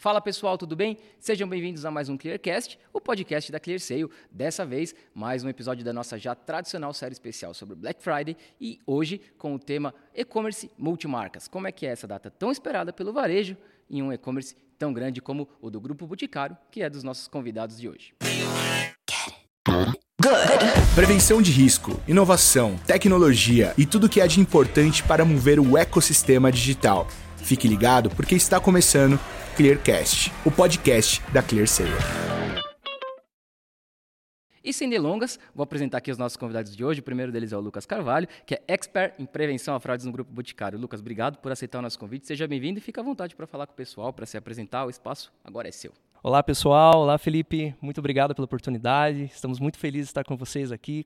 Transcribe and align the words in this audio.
Fala 0.00 0.18
pessoal, 0.18 0.56
tudo 0.56 0.74
bem? 0.74 0.96
Sejam 1.18 1.46
bem-vindos 1.46 1.84
a 1.84 1.90
mais 1.90 2.08
um 2.08 2.16
Clearcast, 2.16 2.78
o 2.90 3.02
podcast 3.02 3.52
da 3.52 3.60
ClearSale. 3.60 4.08
Dessa 4.30 4.64
vez, 4.64 4.94
mais 5.14 5.44
um 5.44 5.48
episódio 5.50 5.84
da 5.84 5.92
nossa 5.92 6.18
já 6.18 6.34
tradicional 6.34 6.94
série 6.94 7.12
especial 7.12 7.52
sobre 7.52 7.76
Black 7.76 8.02
Friday 8.02 8.34
e 8.58 8.78
hoje 8.86 9.20
com 9.36 9.54
o 9.54 9.58
tema 9.58 9.92
e-commerce 10.14 10.70
multimarcas. 10.78 11.46
Como 11.46 11.68
é 11.68 11.72
que 11.72 11.84
é 11.84 11.90
essa 11.90 12.06
data 12.06 12.30
tão 12.30 12.50
esperada 12.50 12.94
pelo 12.94 13.12
varejo 13.12 13.58
em 13.90 14.00
um 14.02 14.10
e-commerce 14.10 14.56
tão 14.78 14.90
grande 14.90 15.20
como 15.20 15.46
o 15.60 15.68
do 15.68 15.78
Grupo 15.78 16.06
Boticário, 16.06 16.56
que 16.70 16.82
é 16.82 16.88
dos 16.88 17.02
nossos 17.02 17.28
convidados 17.28 17.78
de 17.78 17.86
hoje. 17.86 18.14
Prevenção 20.94 21.42
de 21.42 21.50
risco, 21.50 22.00
inovação, 22.08 22.78
tecnologia 22.86 23.74
e 23.76 23.84
tudo 23.84 24.08
que 24.08 24.22
é 24.22 24.26
de 24.26 24.40
importante 24.40 25.02
para 25.02 25.26
mover 25.26 25.60
o 25.60 25.76
ecossistema 25.76 26.50
digital. 26.50 27.06
Fique 27.36 27.68
ligado 27.68 28.08
porque 28.10 28.34
está 28.34 28.58
começando 28.58 29.20
Clearcast, 29.60 30.32
o 30.46 30.50
podcast 30.50 31.20
da 31.34 31.42
ClearSale. 31.42 31.90
E 34.64 34.72
sem 34.72 34.88
delongas, 34.88 35.38
vou 35.54 35.62
apresentar 35.62 35.98
aqui 35.98 36.10
os 36.10 36.16
nossos 36.16 36.38
convidados 36.38 36.74
de 36.74 36.82
hoje. 36.82 37.00
O 37.00 37.02
primeiro 37.02 37.30
deles 37.30 37.52
é 37.52 37.56
o 37.58 37.60
Lucas 37.60 37.84
Carvalho, 37.84 38.26
que 38.46 38.54
é 38.54 38.62
expert 38.66 39.16
em 39.18 39.26
prevenção 39.26 39.74
a 39.74 39.80
fraudes 39.80 40.06
no 40.06 40.12
Grupo 40.12 40.32
Boticário. 40.32 40.78
Lucas, 40.78 41.00
obrigado 41.00 41.36
por 41.40 41.52
aceitar 41.52 41.80
o 41.80 41.82
nosso 41.82 41.98
convite. 41.98 42.26
Seja 42.26 42.48
bem-vindo 42.48 42.78
e 42.78 42.80
fique 42.80 42.98
à 42.98 43.02
vontade 43.02 43.36
para 43.36 43.46
falar 43.46 43.66
com 43.66 43.74
o 43.74 43.76
pessoal, 43.76 44.14
para 44.14 44.24
se 44.24 44.38
apresentar. 44.38 44.86
O 44.86 44.88
espaço 44.88 45.30
agora 45.44 45.68
é 45.68 45.72
seu. 45.72 45.92
Olá, 46.22 46.42
pessoal. 46.42 47.02
Olá, 47.02 47.18
Felipe. 47.18 47.74
Muito 47.82 47.98
obrigado 47.98 48.34
pela 48.34 48.46
oportunidade. 48.46 49.24
Estamos 49.24 49.60
muito 49.60 49.78
felizes 49.78 50.06
de 50.06 50.12
estar 50.12 50.24
com 50.24 50.38
vocês 50.38 50.72
aqui, 50.72 51.04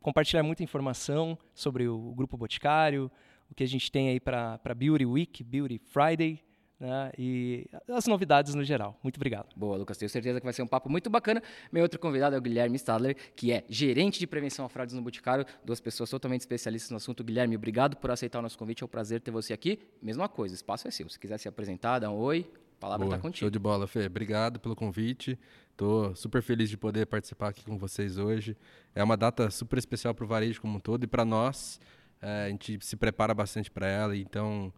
compartilhar 0.00 0.44
muita 0.44 0.62
informação 0.62 1.36
sobre 1.52 1.88
o 1.88 2.14
Grupo 2.14 2.36
Boticário, 2.36 3.10
o 3.50 3.54
que 3.56 3.64
a 3.64 3.68
gente 3.68 3.90
tem 3.90 4.10
aí 4.10 4.20
para 4.20 4.60
Beauty 4.76 5.06
Week, 5.06 5.42
Beauty 5.42 5.80
Friday, 5.86 6.40
né, 6.80 7.12
e 7.18 7.66
as 7.88 8.06
novidades 8.06 8.54
no 8.54 8.64
geral. 8.64 8.98
Muito 9.02 9.18
obrigado. 9.18 9.54
Boa, 9.54 9.76
Lucas. 9.76 9.98
Tenho 9.98 10.08
certeza 10.08 10.40
que 10.40 10.44
vai 10.44 10.52
ser 10.54 10.62
um 10.62 10.66
papo 10.66 10.88
muito 10.88 11.10
bacana. 11.10 11.42
Meu 11.70 11.82
outro 11.82 12.00
convidado 12.00 12.34
é 12.34 12.38
o 12.38 12.40
Guilherme 12.40 12.76
Stadler, 12.76 13.16
que 13.36 13.52
é 13.52 13.64
gerente 13.68 14.18
de 14.18 14.26
prevenção 14.26 14.64
a 14.64 14.68
fraudes 14.68 14.94
no 14.94 15.02
Boticário, 15.02 15.44
duas 15.62 15.78
pessoas 15.78 16.08
totalmente 16.08 16.40
especialistas 16.40 16.90
no 16.90 16.96
assunto. 16.96 17.22
Guilherme, 17.22 17.54
obrigado 17.54 17.96
por 17.96 18.10
aceitar 18.10 18.38
o 18.38 18.42
nosso 18.42 18.56
convite. 18.56 18.82
É 18.82 18.86
um 18.86 18.88
prazer 18.88 19.20
ter 19.20 19.30
você 19.30 19.52
aqui. 19.52 19.78
Mesma 20.00 20.26
coisa, 20.26 20.54
o 20.54 20.56
espaço 20.56 20.88
é 20.88 20.90
seu. 20.90 21.08
Se 21.10 21.18
quiser 21.18 21.38
se 21.38 21.46
apresentar, 21.46 21.98
dá 21.98 22.10
um 22.10 22.16
oi. 22.16 22.50
A 22.78 22.80
palavra 22.80 23.06
está 23.06 23.18
contigo. 23.18 23.40
Show 23.40 23.50
de 23.50 23.58
bola, 23.58 23.86
Fê. 23.86 24.06
Obrigado 24.06 24.58
pelo 24.58 24.74
convite. 24.74 25.38
Estou 25.72 26.14
super 26.16 26.42
feliz 26.42 26.70
de 26.70 26.78
poder 26.78 27.06
participar 27.06 27.48
aqui 27.48 27.62
com 27.62 27.76
vocês 27.76 28.16
hoje. 28.16 28.56
É 28.94 29.04
uma 29.04 29.18
data 29.18 29.50
super 29.50 29.78
especial 29.78 30.14
para 30.14 30.24
o 30.24 30.26
varejo 30.26 30.62
como 30.62 30.78
um 30.78 30.80
todo 30.80 31.04
e 31.04 31.06
para 31.06 31.26
nós. 31.26 31.78
É, 32.22 32.46
a 32.46 32.48
gente 32.48 32.78
se 32.84 32.96
prepara 32.96 33.34
bastante 33.34 33.70
para 33.70 33.86
ela, 33.86 34.16
então 34.16 34.72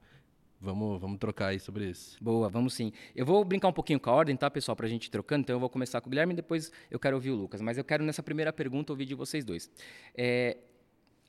Vamos, 0.63 1.01
vamos 1.01 1.19
trocar 1.19 1.49
aí 1.49 1.59
sobre 1.59 1.91
isso. 1.91 2.17
Boa, 2.23 2.49
vamos 2.49 2.75
sim. 2.75 2.93
Eu 3.17 3.27
vou 3.27 3.45
brincar 3.45 3.67
um 3.67 3.73
pouquinho 3.73 3.99
com 3.99 4.09
a 4.09 4.13
ordem, 4.13 4.37
tá, 4.37 4.49
pessoal, 4.49 4.77
para 4.77 4.87
a 4.87 4.89
gente 4.89 5.07
ir 5.07 5.11
trocando. 5.11 5.43
Então 5.43 5.57
eu 5.57 5.61
vou 5.61 5.69
começar 5.69 6.01
com 6.01 6.07
o 6.07 6.11
Guilherme 6.11 6.35
e 6.35 6.37
depois 6.37 6.71
eu 6.89 7.01
quero 7.01 7.17
ouvir 7.17 7.31
o 7.31 7.35
Lucas. 7.35 7.61
Mas 7.61 7.77
eu 7.79 7.85
quero, 7.85 8.05
nessa 8.05 8.23
primeira 8.23 8.53
pergunta, 8.53 8.93
ouvir 8.93 9.05
de 9.05 9.15
vocês 9.17 9.45
dois. 9.45 9.69
É, 10.17 10.57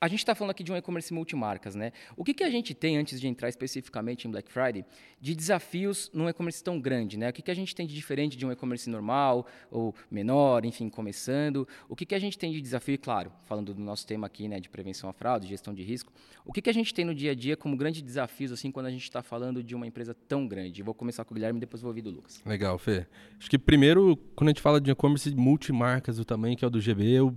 a 0.00 0.08
gente 0.08 0.18
está 0.18 0.34
falando 0.34 0.50
aqui 0.50 0.62
de 0.62 0.70
um 0.70 0.76
e-commerce 0.76 1.12
multimarcas, 1.14 1.74
né? 1.74 1.92
O 2.16 2.24
que, 2.24 2.34
que 2.34 2.44
a 2.44 2.50
gente 2.50 2.74
tem, 2.74 2.96
antes 2.96 3.20
de 3.20 3.26
entrar 3.26 3.48
especificamente 3.48 4.28
em 4.28 4.30
Black 4.30 4.52
Friday, 4.52 4.84
de 5.20 5.34
desafios 5.34 6.10
num 6.12 6.28
e-commerce 6.28 6.62
tão 6.62 6.78
grande, 6.78 7.16
né? 7.16 7.30
O 7.30 7.32
que, 7.32 7.40
que 7.40 7.50
a 7.50 7.54
gente 7.54 7.74
tem 7.74 7.86
de 7.86 7.94
diferente 7.94 8.36
de 8.36 8.44
um 8.44 8.52
e-commerce 8.52 8.88
normal 8.90 9.46
ou 9.70 9.94
menor, 10.10 10.64
enfim, 10.64 10.88
começando? 10.90 11.66
O 11.88 11.96
que, 11.96 12.04
que 12.04 12.14
a 12.14 12.18
gente 12.18 12.36
tem 12.36 12.52
de 12.52 12.60
desafio, 12.60 12.94
e 12.94 12.98
claro, 12.98 13.32
falando 13.44 13.72
do 13.72 13.80
nosso 13.80 14.06
tema 14.06 14.26
aqui, 14.26 14.46
né, 14.46 14.60
de 14.60 14.68
prevenção 14.68 15.08
à 15.08 15.12
fraude, 15.12 15.46
gestão 15.46 15.72
de 15.72 15.82
risco, 15.82 16.12
o 16.44 16.52
que, 16.52 16.60
que 16.60 16.68
a 16.68 16.74
gente 16.74 16.92
tem 16.92 17.04
no 17.04 17.14
dia 17.14 17.30
a 17.30 17.34
dia 17.34 17.56
como 17.56 17.76
grandes 17.76 18.02
desafios, 18.02 18.52
assim, 18.52 18.70
quando 18.70 18.86
a 18.86 18.90
gente 18.90 19.04
está 19.04 19.22
falando 19.22 19.62
de 19.62 19.74
uma 19.74 19.86
empresa 19.86 20.14
tão 20.28 20.46
grande? 20.46 20.82
Vou 20.82 20.92
começar 20.92 21.24
com 21.24 21.32
o 21.32 21.34
Guilherme 21.34 21.58
e 21.58 21.60
depois 21.60 21.80
vou 21.80 21.90
ouvir 21.90 22.02
do 22.02 22.10
Lucas. 22.10 22.42
Legal, 22.44 22.78
Fê. 22.78 23.06
Acho 23.38 23.48
que 23.48 23.58
primeiro, 23.58 24.16
quando 24.36 24.48
a 24.48 24.50
gente 24.50 24.60
fala 24.60 24.80
de 24.80 24.90
e-commerce 24.90 25.34
multimarcas, 25.34 26.18
do 26.18 26.24
tamanho 26.24 26.56
que 26.56 26.64
é 26.64 26.68
o 26.68 26.70
do 26.70 26.80
GB, 26.80 27.20
o 27.20 27.34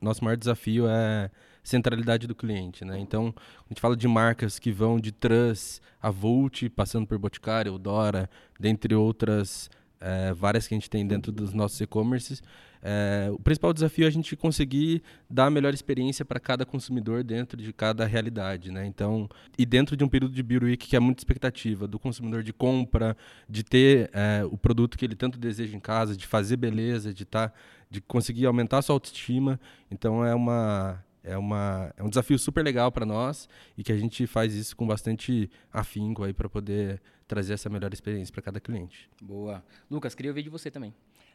nosso 0.00 0.22
maior 0.22 0.36
desafio 0.36 0.86
é 0.86 1.30
centralidade 1.62 2.26
do 2.26 2.34
cliente, 2.34 2.84
né? 2.84 2.98
Então, 2.98 3.34
a 3.36 3.68
gente 3.68 3.80
fala 3.80 3.96
de 3.96 4.08
marcas 4.08 4.58
que 4.58 4.72
vão 4.72 4.98
de 4.98 5.12
Trust 5.12 5.80
a 6.00 6.10
Volt, 6.10 6.68
passando 6.70 7.06
por 7.06 7.18
Boticário, 7.18 7.78
Dora, 7.78 8.28
dentre 8.58 8.94
outras 8.94 9.70
é, 10.02 10.32
várias 10.34 10.66
que 10.66 10.74
a 10.74 10.76
gente 10.76 10.90
tem 10.90 11.06
dentro 11.06 11.30
dos 11.30 11.52
nossos 11.54 11.80
e-commerces. 11.80 12.42
É, 12.84 13.30
o 13.32 13.38
principal 13.38 13.72
desafio 13.72 14.04
é 14.04 14.08
a 14.08 14.10
gente 14.10 14.34
conseguir 14.34 15.04
dar 15.30 15.46
a 15.46 15.50
melhor 15.50 15.72
experiência 15.72 16.24
para 16.24 16.40
cada 16.40 16.66
consumidor 16.66 17.22
dentro 17.22 17.56
de 17.56 17.72
cada 17.72 18.04
realidade, 18.04 18.72
né? 18.72 18.84
Então, 18.84 19.28
e 19.56 19.64
dentro 19.64 19.96
de 19.96 20.02
um 20.02 20.08
período 20.08 20.34
de 20.34 20.42
Beauty 20.42 20.66
Week 20.66 20.88
que 20.88 20.96
é 20.96 21.00
muita 21.00 21.20
expectativa 21.20 21.86
do 21.86 21.96
consumidor 21.96 22.42
de 22.42 22.52
compra, 22.52 23.16
de 23.48 23.62
ter 23.62 24.10
é, 24.12 24.44
o 24.50 24.58
produto 24.58 24.98
que 24.98 25.04
ele 25.04 25.14
tanto 25.14 25.38
deseja 25.38 25.76
em 25.76 25.80
casa, 25.80 26.16
de 26.16 26.26
fazer 26.26 26.56
beleza, 26.56 27.14
de 27.14 27.24
tá, 27.24 27.52
de 27.88 28.00
conseguir 28.00 28.46
aumentar 28.46 28.78
a 28.78 28.82
sua 28.82 28.96
autoestima. 28.96 29.60
Então, 29.88 30.24
é 30.24 30.34
uma 30.34 31.04
é, 31.22 31.36
uma, 31.36 31.92
é 31.96 32.02
um 32.02 32.08
desafio 32.08 32.38
super 32.38 32.64
legal 32.64 32.90
para 32.90 33.06
nós 33.06 33.48
e 33.76 33.82
que 33.82 33.92
a 33.92 33.96
gente 33.96 34.26
faz 34.26 34.54
isso 34.54 34.76
com 34.76 34.86
bastante 34.86 35.50
afinco 35.72 36.24
aí 36.24 36.32
para 36.32 36.48
poder 36.48 37.00
trazer 37.26 37.54
essa 37.54 37.70
melhor 37.70 37.92
experiência 37.92 38.32
para 38.32 38.42
cada 38.42 38.60
cliente. 38.60 39.08
Boa. 39.20 39.64
Lucas, 39.90 40.14
queria 40.14 40.30
ouvir 40.30 40.42
de 40.42 40.50
você 40.50 40.70
também. 40.70 40.94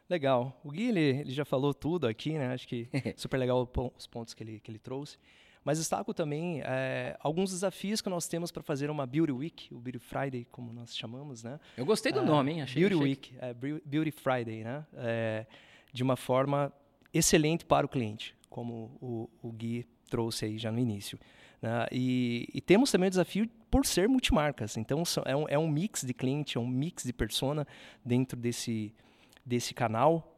Legal. 0.09 0.59
O 0.63 0.71
Gui, 0.71 0.89
ele, 0.89 0.99
ele 0.99 1.31
já 1.31 1.43
falou 1.43 1.73
tudo 1.73 2.07
aqui, 2.07 2.33
né? 2.33 2.53
Acho 2.53 2.67
que 2.67 2.87
super 3.17 3.37
legal 3.37 3.69
os 3.95 4.07
pontos 4.07 4.33
que 4.33 4.43
ele, 4.43 4.59
que 4.59 4.71
ele 4.71 4.79
trouxe. 4.79 5.17
Mas 5.65 5.79
destaco 5.79 6.13
também 6.13 6.61
é, 6.63 7.17
alguns 7.19 7.51
desafios 7.51 7.99
que 7.99 8.07
nós 8.07 8.25
temos 8.25 8.51
para 8.51 8.63
fazer 8.63 8.89
uma 8.89 9.05
Beauty 9.05 9.33
Week, 9.33 9.73
o 9.73 9.79
Beauty 9.79 9.99
Friday, 9.99 10.47
como 10.49 10.71
nós 10.71 10.95
chamamos, 10.95 11.43
né? 11.43 11.59
Eu 11.75 11.85
gostei 11.85 12.11
do 12.11 12.21
é, 12.21 12.25
nome, 12.25 12.53
hein? 12.53 12.61
Achei 12.61 12.81
Beauty 12.81 12.95
achei... 12.95 13.09
Week, 13.09 13.35
é, 13.39 13.53
Beauty 13.53 14.11
Friday, 14.11 14.63
né? 14.63 14.85
É, 14.95 15.45
de 15.91 16.03
uma 16.03 16.15
forma 16.15 16.71
excelente 17.13 17.65
para 17.65 17.85
o 17.85 17.89
cliente 17.89 18.36
como 18.57 18.97
o, 19.00 19.29
o 19.44 19.51
Gui 19.51 19.85
trouxe 20.09 20.45
aí 20.45 20.57
já 20.57 20.72
no 20.72 20.79
início. 20.79 21.19
Né? 21.62 21.85
E, 21.91 22.50
e, 22.51 22.59
temos 22.59 22.91
também 22.91 23.06
o 23.06 23.09
desafio 23.12 23.47
por 23.69 23.85
ser 23.85 24.09
multimarcas. 24.09 24.78
Então, 24.78 25.03
é 25.25 25.35
um, 25.35 25.45
é 25.47 25.59
um 25.59 25.68
mix 25.68 26.01
de 26.01 26.12
cliente, 26.12 26.57
é 26.57 26.59
um 26.59 26.66
mix 26.66 27.03
de 27.03 27.13
persona 27.13 27.67
dentro 28.03 28.35
desse, 28.35 28.91
desse 29.46 29.75
canal. 29.75 30.35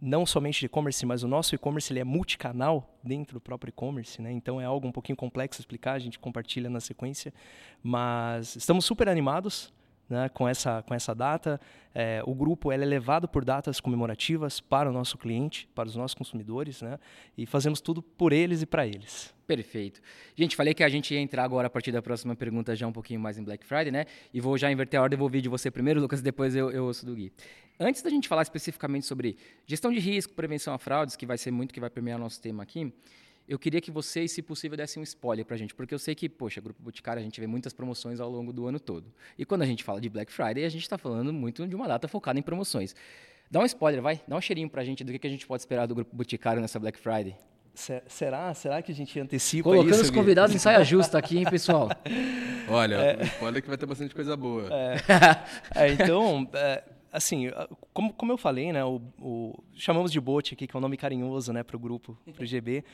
Não 0.00 0.24
somente 0.24 0.60
de 0.60 0.64
e-commerce, 0.66 1.04
mas 1.04 1.22
o 1.22 1.28
nosso 1.28 1.54
e-commerce 1.54 1.92
ele 1.92 2.00
é 2.00 2.04
multicanal 2.04 2.98
dentro 3.04 3.34
do 3.34 3.40
próprio 3.40 3.68
e-commerce. 3.68 4.22
Né? 4.22 4.32
Então, 4.32 4.58
é 4.58 4.64
algo 4.64 4.88
um 4.88 4.92
pouquinho 4.92 5.16
complexo 5.16 5.60
explicar, 5.60 5.92
a 5.92 5.98
gente 5.98 6.18
compartilha 6.18 6.70
na 6.70 6.80
sequência. 6.80 7.34
Mas 7.82 8.56
estamos 8.56 8.86
super 8.86 9.10
animados 9.10 9.70
né, 10.08 10.28
com, 10.28 10.48
essa, 10.48 10.82
com 10.82 10.94
essa 10.94 11.14
data. 11.14 11.60
É, 11.94 12.22
o 12.24 12.34
grupo 12.34 12.70
é 12.72 12.76
levado 12.76 13.28
por 13.28 13.44
datas 13.44 13.80
comemorativas 13.80 14.60
para 14.60 14.88
o 14.88 14.92
nosso 14.92 15.18
cliente, 15.18 15.68
para 15.74 15.88
os 15.88 15.96
nossos 15.96 16.14
consumidores, 16.14 16.82
né, 16.82 16.98
e 17.36 17.46
fazemos 17.46 17.80
tudo 17.80 18.02
por 18.02 18.32
eles 18.32 18.62
e 18.62 18.66
para 18.66 18.86
eles. 18.86 19.34
Perfeito. 19.46 20.02
Gente, 20.36 20.54
falei 20.54 20.74
que 20.74 20.84
a 20.84 20.88
gente 20.90 21.14
ia 21.14 21.20
entrar 21.20 21.42
agora 21.42 21.68
a 21.68 21.70
partir 21.70 21.90
da 21.90 22.02
próxima 22.02 22.36
pergunta 22.36 22.76
já 22.76 22.86
um 22.86 22.92
pouquinho 22.92 23.18
mais 23.18 23.38
em 23.38 23.42
Black 23.42 23.64
Friday, 23.64 23.90
né? 23.90 24.04
E 24.32 24.42
vou 24.42 24.58
já 24.58 24.70
inverter 24.70 25.00
a 25.00 25.02
ordem, 25.02 25.16
vou 25.16 25.24
ouvir 25.24 25.40
de 25.40 25.48
você 25.48 25.70
primeiro, 25.70 25.98
Lucas, 26.02 26.20
depois 26.20 26.54
eu, 26.54 26.70
eu 26.70 26.84
ouço 26.84 27.06
do 27.06 27.14
Gui. 27.14 27.32
Antes 27.80 28.02
da 28.02 28.10
gente 28.10 28.28
falar 28.28 28.42
especificamente 28.42 29.06
sobre 29.06 29.38
gestão 29.66 29.90
de 29.90 29.98
risco, 30.00 30.34
prevenção 30.34 30.74
a 30.74 30.78
fraudes, 30.78 31.16
que 31.16 31.24
vai 31.24 31.38
ser 31.38 31.50
muito 31.50 31.72
que 31.72 31.80
vai 31.80 31.88
permear 31.88 32.18
nosso 32.18 32.42
tema 32.42 32.62
aqui, 32.62 32.92
eu 33.48 33.58
queria 33.58 33.80
que 33.80 33.90
vocês, 33.90 34.30
se 34.30 34.42
possível, 34.42 34.76
dessem 34.76 35.00
um 35.00 35.04
spoiler 35.04 35.44
para 35.44 35.54
a 35.54 35.58
gente, 35.58 35.74
porque 35.74 35.94
eu 35.94 35.98
sei 35.98 36.14
que, 36.14 36.28
poxa, 36.28 36.60
Grupo 36.60 36.82
Boticário, 36.82 37.18
a 37.18 37.22
gente 37.22 37.40
vê 37.40 37.46
muitas 37.46 37.72
promoções 37.72 38.20
ao 38.20 38.28
longo 38.28 38.52
do 38.52 38.66
ano 38.66 38.78
todo. 38.78 39.06
E 39.38 39.44
quando 39.44 39.62
a 39.62 39.66
gente 39.66 39.82
fala 39.82 40.00
de 40.00 40.08
Black 40.10 40.30
Friday, 40.30 40.64
a 40.64 40.68
gente 40.68 40.82
está 40.82 40.98
falando 40.98 41.32
muito 41.32 41.66
de 41.66 41.74
uma 41.74 41.88
data 41.88 42.06
focada 42.06 42.38
em 42.38 42.42
promoções. 42.42 42.94
Dá 43.50 43.60
um 43.60 43.64
spoiler, 43.64 44.02
vai, 44.02 44.20
dá 44.28 44.36
um 44.36 44.40
cheirinho 44.40 44.68
para 44.68 44.82
a 44.82 44.84
gente 44.84 45.02
do 45.02 45.18
que 45.18 45.26
a 45.26 45.30
gente 45.30 45.46
pode 45.46 45.62
esperar 45.62 45.86
do 45.86 45.94
Grupo 45.94 46.14
Boticário 46.14 46.60
nessa 46.60 46.78
Black 46.78 46.98
Friday. 46.98 47.34
Será? 48.08 48.52
Será 48.54 48.82
que 48.82 48.90
a 48.90 48.94
gente 48.94 49.18
antecipa 49.18 49.70
Colocando 49.70 49.92
isso? 49.92 50.02
os 50.02 50.10
convidados 50.10 50.54
em 50.54 50.58
saia 50.58 50.82
justa 50.84 51.16
aqui, 51.16 51.38
hein, 51.38 51.44
pessoal? 51.48 51.88
Olha, 52.68 52.96
é... 52.96 53.22
spoiler 53.22 53.62
que 53.62 53.68
vai 53.68 53.78
ter 53.78 53.86
bastante 53.86 54.14
coisa 54.14 54.36
boa. 54.36 54.68
É, 54.70 54.96
é 55.86 55.92
então, 55.92 56.46
é, 56.52 56.82
assim, 57.12 57.50
como, 57.92 58.12
como 58.12 58.32
eu 58.32 58.38
falei, 58.38 58.72
né, 58.72 58.84
o, 58.84 59.00
o, 59.20 59.64
chamamos 59.74 60.12
de 60.12 60.20
Bot 60.20 60.54
aqui, 60.54 60.66
que 60.66 60.76
é 60.76 60.78
um 60.78 60.80
nome 60.80 60.96
carinhoso 60.96 61.52
né, 61.52 61.62
para 61.62 61.76
o 61.76 61.78
grupo, 61.78 62.16
para 62.34 62.42
o 62.42 62.46
GB. 62.46 62.84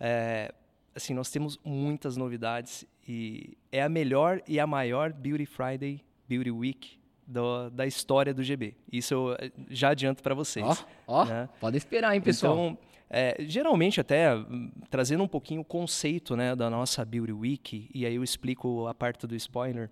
É, 0.00 0.52
assim, 0.94 1.14
nós 1.14 1.30
temos 1.30 1.58
muitas 1.64 2.16
novidades 2.16 2.86
e 3.06 3.56
é 3.70 3.82
a 3.82 3.88
melhor 3.88 4.40
e 4.46 4.58
a 4.60 4.66
maior 4.66 5.12
Beauty 5.12 5.46
Friday, 5.46 6.02
Beauty 6.28 6.50
Week 6.50 6.98
do, 7.26 7.70
da 7.70 7.86
história 7.86 8.32
do 8.32 8.42
GB. 8.42 8.74
Isso 8.90 9.14
eu 9.14 9.32
eh, 9.38 9.50
já 9.68 9.90
adianto 9.90 10.22
para 10.22 10.34
vocês. 10.34 10.66
Ó, 11.06 11.22
ó, 11.22 11.24
né? 11.24 11.48
pode 11.60 11.76
esperar, 11.76 12.14
hein, 12.14 12.20
pessoal. 12.20 12.54
Então, 12.54 12.78
é, 13.10 13.36
geralmente 13.40 14.00
até 14.00 14.34
hum, 14.34 14.70
trazendo 14.90 15.22
um 15.22 15.28
pouquinho 15.28 15.60
o 15.60 15.64
conceito 15.64 16.36
né, 16.36 16.54
da 16.54 16.70
nossa 16.70 17.04
Beauty 17.04 17.32
Week, 17.32 17.88
e 17.94 18.06
aí 18.06 18.14
eu 18.14 18.24
explico 18.24 18.86
a 18.86 18.94
parte 18.94 19.26
do 19.26 19.34
spoiler 19.34 19.90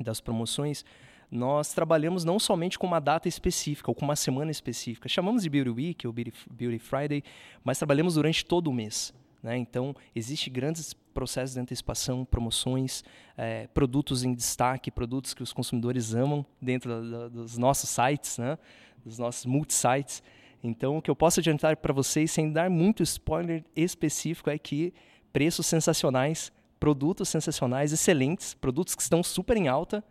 das 0.00 0.20
promoções, 0.20 0.84
nós 1.30 1.72
trabalhamos 1.74 2.24
não 2.24 2.38
somente 2.38 2.78
com 2.78 2.86
uma 2.86 3.00
data 3.00 3.28
específica 3.28 3.90
ou 3.90 3.94
com 3.94 4.04
uma 4.04 4.16
semana 4.16 4.50
específica. 4.50 5.08
Chamamos 5.08 5.42
de 5.42 5.50
Beauty 5.50 5.70
Week 5.70 6.06
ou 6.06 6.12
Beauty 6.12 6.78
Friday, 6.78 7.22
mas 7.62 7.78
trabalhamos 7.78 8.14
durante 8.14 8.44
todo 8.44 8.68
o 8.68 8.72
mês. 8.72 9.12
Né? 9.42 9.56
Então, 9.56 9.94
existe 10.14 10.50
grandes 10.50 10.94
processos 10.94 11.54
de 11.54 11.60
antecipação, 11.60 12.24
promoções, 12.24 13.04
é, 13.36 13.66
produtos 13.68 14.24
em 14.24 14.34
destaque, 14.34 14.90
produtos 14.90 15.34
que 15.34 15.42
os 15.42 15.52
consumidores 15.52 16.14
amam 16.14 16.44
dentro 16.60 16.90
da, 16.90 17.18
da, 17.18 17.28
dos 17.28 17.58
nossos 17.58 17.90
sites, 17.90 18.38
né? 18.38 18.58
dos 19.04 19.18
nossos 19.18 19.44
multi-sites. 19.44 20.22
Então, 20.62 20.96
o 20.96 21.02
que 21.02 21.10
eu 21.10 21.16
posso 21.16 21.40
adiantar 21.40 21.76
para 21.76 21.92
vocês, 21.92 22.30
sem 22.30 22.50
dar 22.50 22.68
muito 22.68 23.02
spoiler 23.02 23.64
específico, 23.76 24.50
é 24.50 24.58
que 24.58 24.92
preços 25.32 25.66
sensacionais, 25.66 26.50
produtos 26.80 27.28
sensacionais, 27.28 27.92
excelentes, 27.92 28.54
produtos 28.54 28.94
que 28.94 29.02
estão 29.02 29.22
super 29.22 29.56
em 29.56 29.68
alta, 29.68 30.02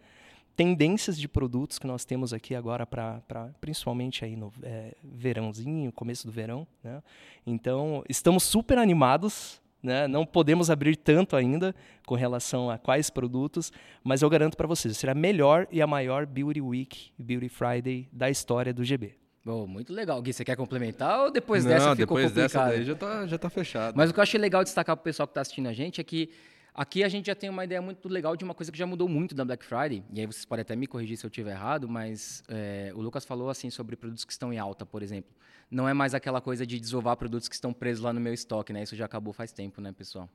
tendências 0.57 1.19
de 1.19 1.27
produtos 1.27 1.77
que 1.77 1.85
nós 1.85 2.03
temos 2.03 2.33
aqui 2.33 2.55
agora 2.55 2.83
para 2.83 3.21
principalmente 3.61 4.25
aí 4.25 4.35
no 4.35 4.51
é, 4.63 4.95
verãozinho, 5.03 5.91
começo 5.91 6.25
do 6.25 6.33
verão, 6.33 6.67
né? 6.83 7.01
Então 7.45 8.03
estamos 8.09 8.41
super 8.41 8.79
animados, 8.79 9.61
né? 9.83 10.07
Não 10.07 10.25
podemos 10.25 10.71
abrir 10.71 10.95
tanto 10.95 11.35
ainda 11.35 11.75
com 12.07 12.15
relação 12.15 12.71
a 12.71 12.77
quais 12.79 13.11
produtos, 13.11 13.71
mas 14.03 14.23
eu 14.23 14.29
garanto 14.31 14.57
para 14.57 14.67
vocês, 14.67 14.97
será 14.97 15.11
a 15.11 15.15
melhor 15.15 15.67
e 15.71 15.79
a 15.79 15.85
maior 15.85 16.25
Beauty 16.25 16.59
Week, 16.59 17.11
Beauty 17.19 17.49
Friday 17.49 18.09
da 18.11 18.27
história 18.27 18.73
do 18.73 18.83
GB. 18.83 19.13
Oh, 19.45 19.67
muito 19.67 19.93
legal. 19.93 20.19
Gui, 20.21 20.33
você 20.33 20.43
quer 20.43 20.57
complementar 20.57 21.21
ou 21.21 21.31
depois 21.31 21.63
Não, 21.63 21.71
dessa 21.71 21.95
ficou 21.95 22.17
depois 22.17 22.31
dessa 22.31 22.59
complicado? 22.59 22.77
daí 22.77 22.83
já 22.83 22.95
tá, 22.95 23.27
já 23.27 23.37
tá 23.37 23.49
fechado. 23.49 23.95
Mas 23.95 24.09
o 24.09 24.13
que 24.13 24.19
eu 24.19 24.23
achei 24.23 24.39
legal 24.39 24.63
destacar 24.63 24.95
para 24.95 25.01
o 25.01 25.03
pessoal 25.03 25.27
que 25.27 25.31
está 25.31 25.41
assistindo 25.41 25.67
a 25.67 25.73
gente 25.73 26.01
é 26.01 26.03
que 26.03 26.29
aqui 26.77 27.03
a 27.03 27.09
gente 27.09 27.25
já 27.25 27.35
tem 27.35 27.49
uma 27.49 27.65
ideia 27.65 27.81
muito 27.81 28.07
legal 28.07 28.37
de 28.37 28.43
uma 28.43 28.53
coisa 28.53 28.71
que 28.71 28.77
já 28.77 28.85
mudou 28.85 29.09
muito 29.09 29.33
da 29.33 29.43
Black 29.43 29.65
Friday. 29.65 30.03
E 30.13 30.19
aí 30.19 30.27
vocês 30.27 30.45
podem 30.45 30.61
até 30.61 30.75
me 30.75 30.85
corrigir 30.85 31.17
se 31.17 31.25
eu 31.25 31.29
estiver 31.29 31.51
errado, 31.51 31.89
mas 31.89 32.43
é, 32.47 32.91
o 32.93 33.01
Lucas 33.01 33.25
falou 33.25 33.49
assim 33.49 33.71
sobre 33.71 33.95
produtos 33.95 34.23
que 34.23 34.31
estão 34.31 34.53
em 34.53 34.59
alta, 34.59 34.85
por 34.85 35.01
exemplo. 35.01 35.35
Não 35.71 35.89
é 35.89 35.93
mais 35.93 36.13
aquela 36.13 36.39
coisa 36.39 36.65
de 36.65 36.79
desovar 36.79 37.17
produtos 37.17 37.49
que 37.49 37.55
estão 37.55 37.73
presos 37.73 38.03
lá 38.03 38.13
no 38.13 38.21
meu 38.21 38.33
estoque, 38.33 38.71
né? 38.71 38.83
Isso 38.83 38.95
já 38.95 39.05
acabou 39.05 39.33
faz 39.33 39.51
tempo, 39.51 39.81
né, 39.81 39.91
pessoal? 39.91 40.29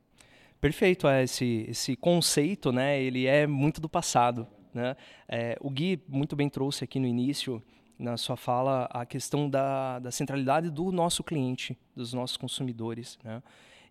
Perfeito, 0.60 1.06
é, 1.06 1.22
esse, 1.22 1.66
esse 1.68 1.96
conceito, 1.96 2.70
né, 2.70 3.02
ele 3.02 3.26
é 3.26 3.46
muito 3.46 3.80
do 3.80 3.88
passado, 3.88 4.46
né? 4.74 4.96
É, 5.28 5.56
o 5.60 5.70
Gui 5.70 6.02
muito 6.08 6.36
bem 6.36 6.48
trouxe 6.48 6.84
aqui 6.84 7.00
no 7.00 7.06
início, 7.06 7.62
na 7.98 8.16
sua 8.16 8.36
fala, 8.36 8.84
a 8.90 9.06
questão 9.06 9.48
da, 9.48 9.98
da 9.98 10.10
centralidade 10.10 10.70
do 10.70 10.90
nosso 10.92 11.24
cliente, 11.24 11.76
dos 11.96 12.12
nossos 12.12 12.36
consumidores, 12.36 13.18
né? 13.24 13.42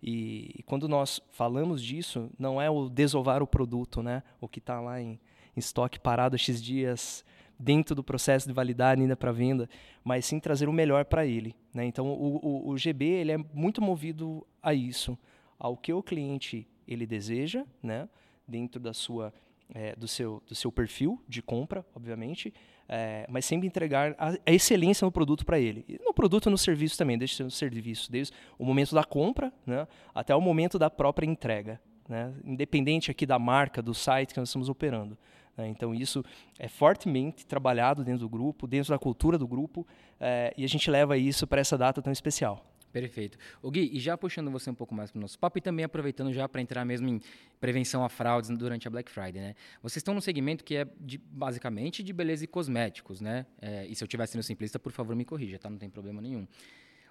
E, 0.01 0.56
e 0.57 0.63
quando 0.63 0.88
nós 0.88 1.21
falamos 1.31 1.83
disso, 1.83 2.30
não 2.38 2.62
é 2.62 2.69
o 2.69 2.89
desovar 2.89 3.44
o 3.44 3.48
produto, 3.48 4.01
né? 4.01 4.24
O 4.39 4.48
que 4.48 4.59
está 4.59 4.80
lá 4.81 5.00
em, 5.00 5.19
em 5.56 5.59
estoque 5.59 6.00
parado 6.00 6.38
X 6.38 6.62
dias 6.62 7.24
dentro 7.62 7.94
do 7.94 8.03
processo 8.03 8.48
de 8.48 8.53
validade 8.53 9.01
ainda 9.01 9.15
para 9.15 9.31
venda, 9.31 9.69
mas 10.03 10.25
sim 10.25 10.39
trazer 10.39 10.68
o 10.68 10.74
melhor 10.74 11.06
para 11.06 11.25
ele. 11.25 11.56
Né? 11.74 11.86
Então, 11.86 12.07
o, 12.07 12.38
o, 12.38 12.69
o, 12.69 12.77
GB 12.77 13.06
ele 13.06 13.31
é 13.31 13.38
muito 13.38 13.81
movido 13.81 14.45
a 14.63 14.74
isso, 14.74 15.18
ao 15.59 15.77
que 15.77 15.94
o 15.94 16.01
cliente 16.01 16.68
ele 16.88 17.06
deseja, 17.06 17.63
né? 17.81 18.09
dentro 18.48 18.80
da 18.80 18.94
sua, 18.94 19.31
é, 19.73 19.95
do, 19.95 20.07
seu, 20.07 20.41
do 20.47 20.56
seu 20.56 20.71
perfil 20.71 21.21
de 21.27 21.41
compra, 21.41 21.85
obviamente, 21.95 22.53
é, 22.88 23.25
mas 23.29 23.45
sempre 23.45 23.68
entregar 23.68 24.13
a, 24.18 24.31
a 24.45 24.51
excelência 24.51 25.06
no 25.06 25.12
produto 25.12 25.45
para 25.45 25.59
ele. 25.59 25.85
E 25.88 26.00
no 26.03 26.13
produto 26.13 26.50
e 26.50 26.51
no 26.51 26.57
serviço 26.57 26.97
também, 26.97 27.18
desde 27.18 27.41
no 27.44 27.51
serviço, 27.51 28.12
desde 28.12 28.33
o 28.59 28.65
momento 28.65 28.94
da 28.94 29.03
compra 29.03 29.51
né? 29.65 29.88
até 30.13 30.35
o 30.35 30.41
momento 30.41 30.77
da 30.77 30.89
própria 30.89 31.25
entrega. 31.25 31.79
Né? 32.07 32.33
Independente 32.44 33.09
aqui 33.09 33.25
da 33.25 33.39
marca, 33.39 33.81
do 33.81 33.94
site 33.94 34.33
que 34.33 34.39
nós 34.39 34.50
estamos 34.50 34.68
operando. 34.68 35.18
Né? 35.56 35.68
Então, 35.69 35.95
isso 35.95 36.24
é 36.59 36.67
fortemente 36.67 37.45
trabalhado 37.45 38.03
dentro 38.03 38.21
do 38.21 38.29
grupo, 38.29 38.67
dentro 38.67 38.89
da 38.91 39.00
cultura 39.00 39.38
do 39.38 39.47
grupo, 39.47 39.88
é, 40.19 40.53
e 40.57 40.65
a 40.65 40.67
gente 40.67 40.91
leva 40.91 41.17
isso 41.17 41.47
para 41.47 41.62
essa 41.62 41.77
data 41.77 42.01
tão 42.01 42.12
especial. 42.12 42.65
Perfeito. 42.91 43.38
O 43.61 43.71
Gui, 43.71 43.89
e 43.93 43.99
já 43.99 44.17
puxando 44.17 44.51
você 44.51 44.69
um 44.69 44.73
pouco 44.73 44.93
mais 44.93 45.11
para 45.11 45.17
o 45.17 45.21
nosso 45.21 45.39
papo 45.39 45.57
e 45.57 45.61
também 45.61 45.85
aproveitando 45.85 46.33
já 46.33 46.47
para 46.47 46.61
entrar 46.61 46.83
mesmo 46.83 47.07
em 47.07 47.21
prevenção 47.59 48.03
a 48.03 48.09
fraudes 48.09 48.49
durante 48.49 48.88
a 48.88 48.91
Black 48.91 49.09
Friday, 49.09 49.41
né? 49.41 49.55
Vocês 49.81 49.97
estão 49.97 50.13
num 50.13 50.21
segmento 50.21 50.63
que 50.63 50.75
é 50.75 50.88
de, 50.99 51.17
basicamente 51.17 52.03
de 52.03 52.11
beleza 52.11 52.43
e 52.43 52.47
cosméticos, 52.47 53.21
né? 53.21 53.45
É, 53.61 53.85
e 53.88 53.95
se 53.95 54.03
eu 54.03 54.05
estiver 54.05 54.25
sendo 54.27 54.43
simplista, 54.43 54.77
por 54.77 54.91
favor, 54.91 55.15
me 55.15 55.23
corrija, 55.23 55.57
tá? 55.57 55.69
Não 55.69 55.77
tem 55.77 55.89
problema 55.89 56.21
nenhum. 56.21 56.45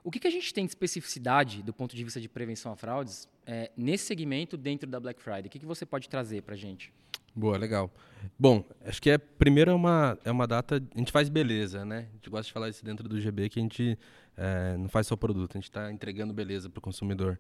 O 0.03 0.11
que, 0.11 0.19
que 0.19 0.27
a 0.27 0.31
gente 0.31 0.53
tem 0.53 0.65
de 0.65 0.71
especificidade 0.71 1.63
do 1.63 1.73
ponto 1.73 1.95
de 1.95 2.03
vista 2.03 2.21
de 2.21 2.29
prevenção 2.29 2.73
a 2.73 2.77
fraudes 2.77 3.29
é, 3.47 3.71
nesse 3.77 4.05
segmento 4.05 4.57
dentro 4.57 4.89
da 4.89 4.99
Black 4.99 5.21
Friday? 5.23 5.47
O 5.47 5.51
que, 5.51 5.59
que 5.59 5.67
você 5.67 5.85
pode 5.85 6.09
trazer 6.09 6.43
para 6.43 6.55
a 6.55 6.59
gente? 6.59 6.93
Boa, 7.35 7.57
legal. 7.57 7.91
Bom, 8.39 8.65
acho 8.85 9.01
que 9.01 9.11
é 9.11 9.19
primeiro 9.19 9.71
é 9.71 9.75
uma, 9.75 10.19
é 10.25 10.31
uma 10.31 10.47
data. 10.47 10.83
A 10.95 10.99
gente 10.99 11.13
faz 11.13 11.29
beleza, 11.29 11.85
né? 11.85 12.09
A 12.11 12.15
gente 12.17 12.31
gosta 12.31 12.47
de 12.47 12.53
falar 12.53 12.69
isso 12.69 12.85
dentro 12.85 13.09
do 13.09 13.21
GB 13.21 13.49
que 13.49 13.59
a 13.59 13.63
gente 13.63 13.99
é, 14.37 14.77
não 14.77 14.89
faz 14.89 15.07
só 15.07 15.17
produto, 15.17 15.53
a 15.53 15.59
gente 15.59 15.71
está 15.71 15.93
entregando 15.93 16.33
beleza 16.33 16.69
para 16.69 16.79
o 16.79 16.83
consumidor. 16.83 17.39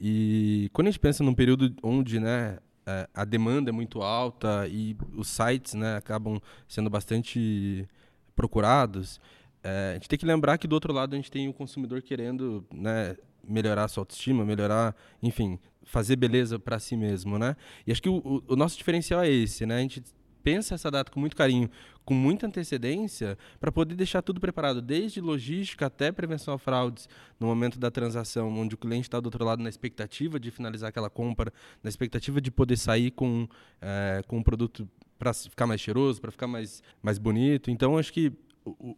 E 0.00 0.70
quando 0.72 0.88
a 0.88 0.90
gente 0.90 1.00
pensa 1.00 1.22
num 1.22 1.34
período 1.34 1.74
onde, 1.82 2.18
né, 2.18 2.58
é, 2.86 3.08
a 3.14 3.24
demanda 3.24 3.70
é 3.70 3.72
muito 3.72 4.02
alta 4.02 4.66
e 4.68 4.96
os 5.16 5.28
sites, 5.28 5.74
né, 5.74 5.96
acabam 5.96 6.40
sendo 6.66 6.90
bastante 6.90 7.88
procurados, 8.34 9.20
é, 9.62 9.90
a 9.90 9.94
gente 9.94 10.08
tem 10.08 10.18
que 10.18 10.26
lembrar 10.26 10.58
que 10.58 10.66
do 10.66 10.72
outro 10.72 10.92
lado 10.92 11.12
a 11.12 11.16
gente 11.16 11.30
tem 11.30 11.48
o 11.48 11.52
consumidor 11.52 12.02
querendo, 12.02 12.64
né, 12.72 13.16
melhorar 13.46 13.84
a 13.84 13.88
sua 13.88 14.02
autoestima, 14.02 14.44
melhorar, 14.44 14.96
enfim, 15.22 15.58
fazer 15.84 16.16
beleza 16.16 16.58
para 16.58 16.78
si 16.78 16.96
mesmo, 16.96 17.38
né? 17.38 17.56
E 17.86 17.92
acho 17.92 18.02
que 18.02 18.08
o, 18.08 18.42
o, 18.46 18.56
nosso 18.56 18.76
diferencial 18.76 19.22
é 19.22 19.30
esse, 19.30 19.66
né? 19.66 19.76
A 19.76 19.80
gente 19.80 20.02
pensa 20.42 20.74
essa 20.74 20.90
data 20.90 21.10
com 21.10 21.20
muito 21.20 21.36
carinho, 21.36 21.70
com 22.04 22.14
muita 22.14 22.46
antecedência, 22.46 23.36
para 23.58 23.70
poder 23.70 23.94
deixar 23.94 24.22
tudo 24.22 24.40
preparado, 24.40 24.80
desde 24.80 25.20
logística 25.20 25.86
até 25.86 26.10
prevenção 26.10 26.54
a 26.54 26.58
fraudes, 26.58 27.08
no 27.38 27.46
momento 27.46 27.78
da 27.78 27.90
transação, 27.90 28.48
onde 28.58 28.74
o 28.74 28.78
cliente 28.78 29.08
está 29.08 29.20
do 29.20 29.26
outro 29.26 29.44
lado 29.44 29.62
na 29.62 29.68
expectativa 29.68 30.40
de 30.40 30.50
finalizar 30.50 30.88
aquela 30.88 31.10
compra, 31.10 31.52
na 31.82 31.88
expectativa 31.88 32.40
de 32.40 32.50
poder 32.50 32.76
sair 32.76 33.10
com, 33.10 33.46
é, 33.80 34.22
com 34.26 34.38
um 34.38 34.42
produto 34.42 34.88
para 35.18 35.34
ficar 35.34 35.66
mais 35.66 35.80
cheiroso, 35.80 36.20
para 36.20 36.30
ficar 36.30 36.46
mais, 36.46 36.82
mais 37.02 37.18
bonito. 37.18 37.70
Então, 37.70 37.98
acho 37.98 38.12
que 38.12 38.32
o, 38.64 38.96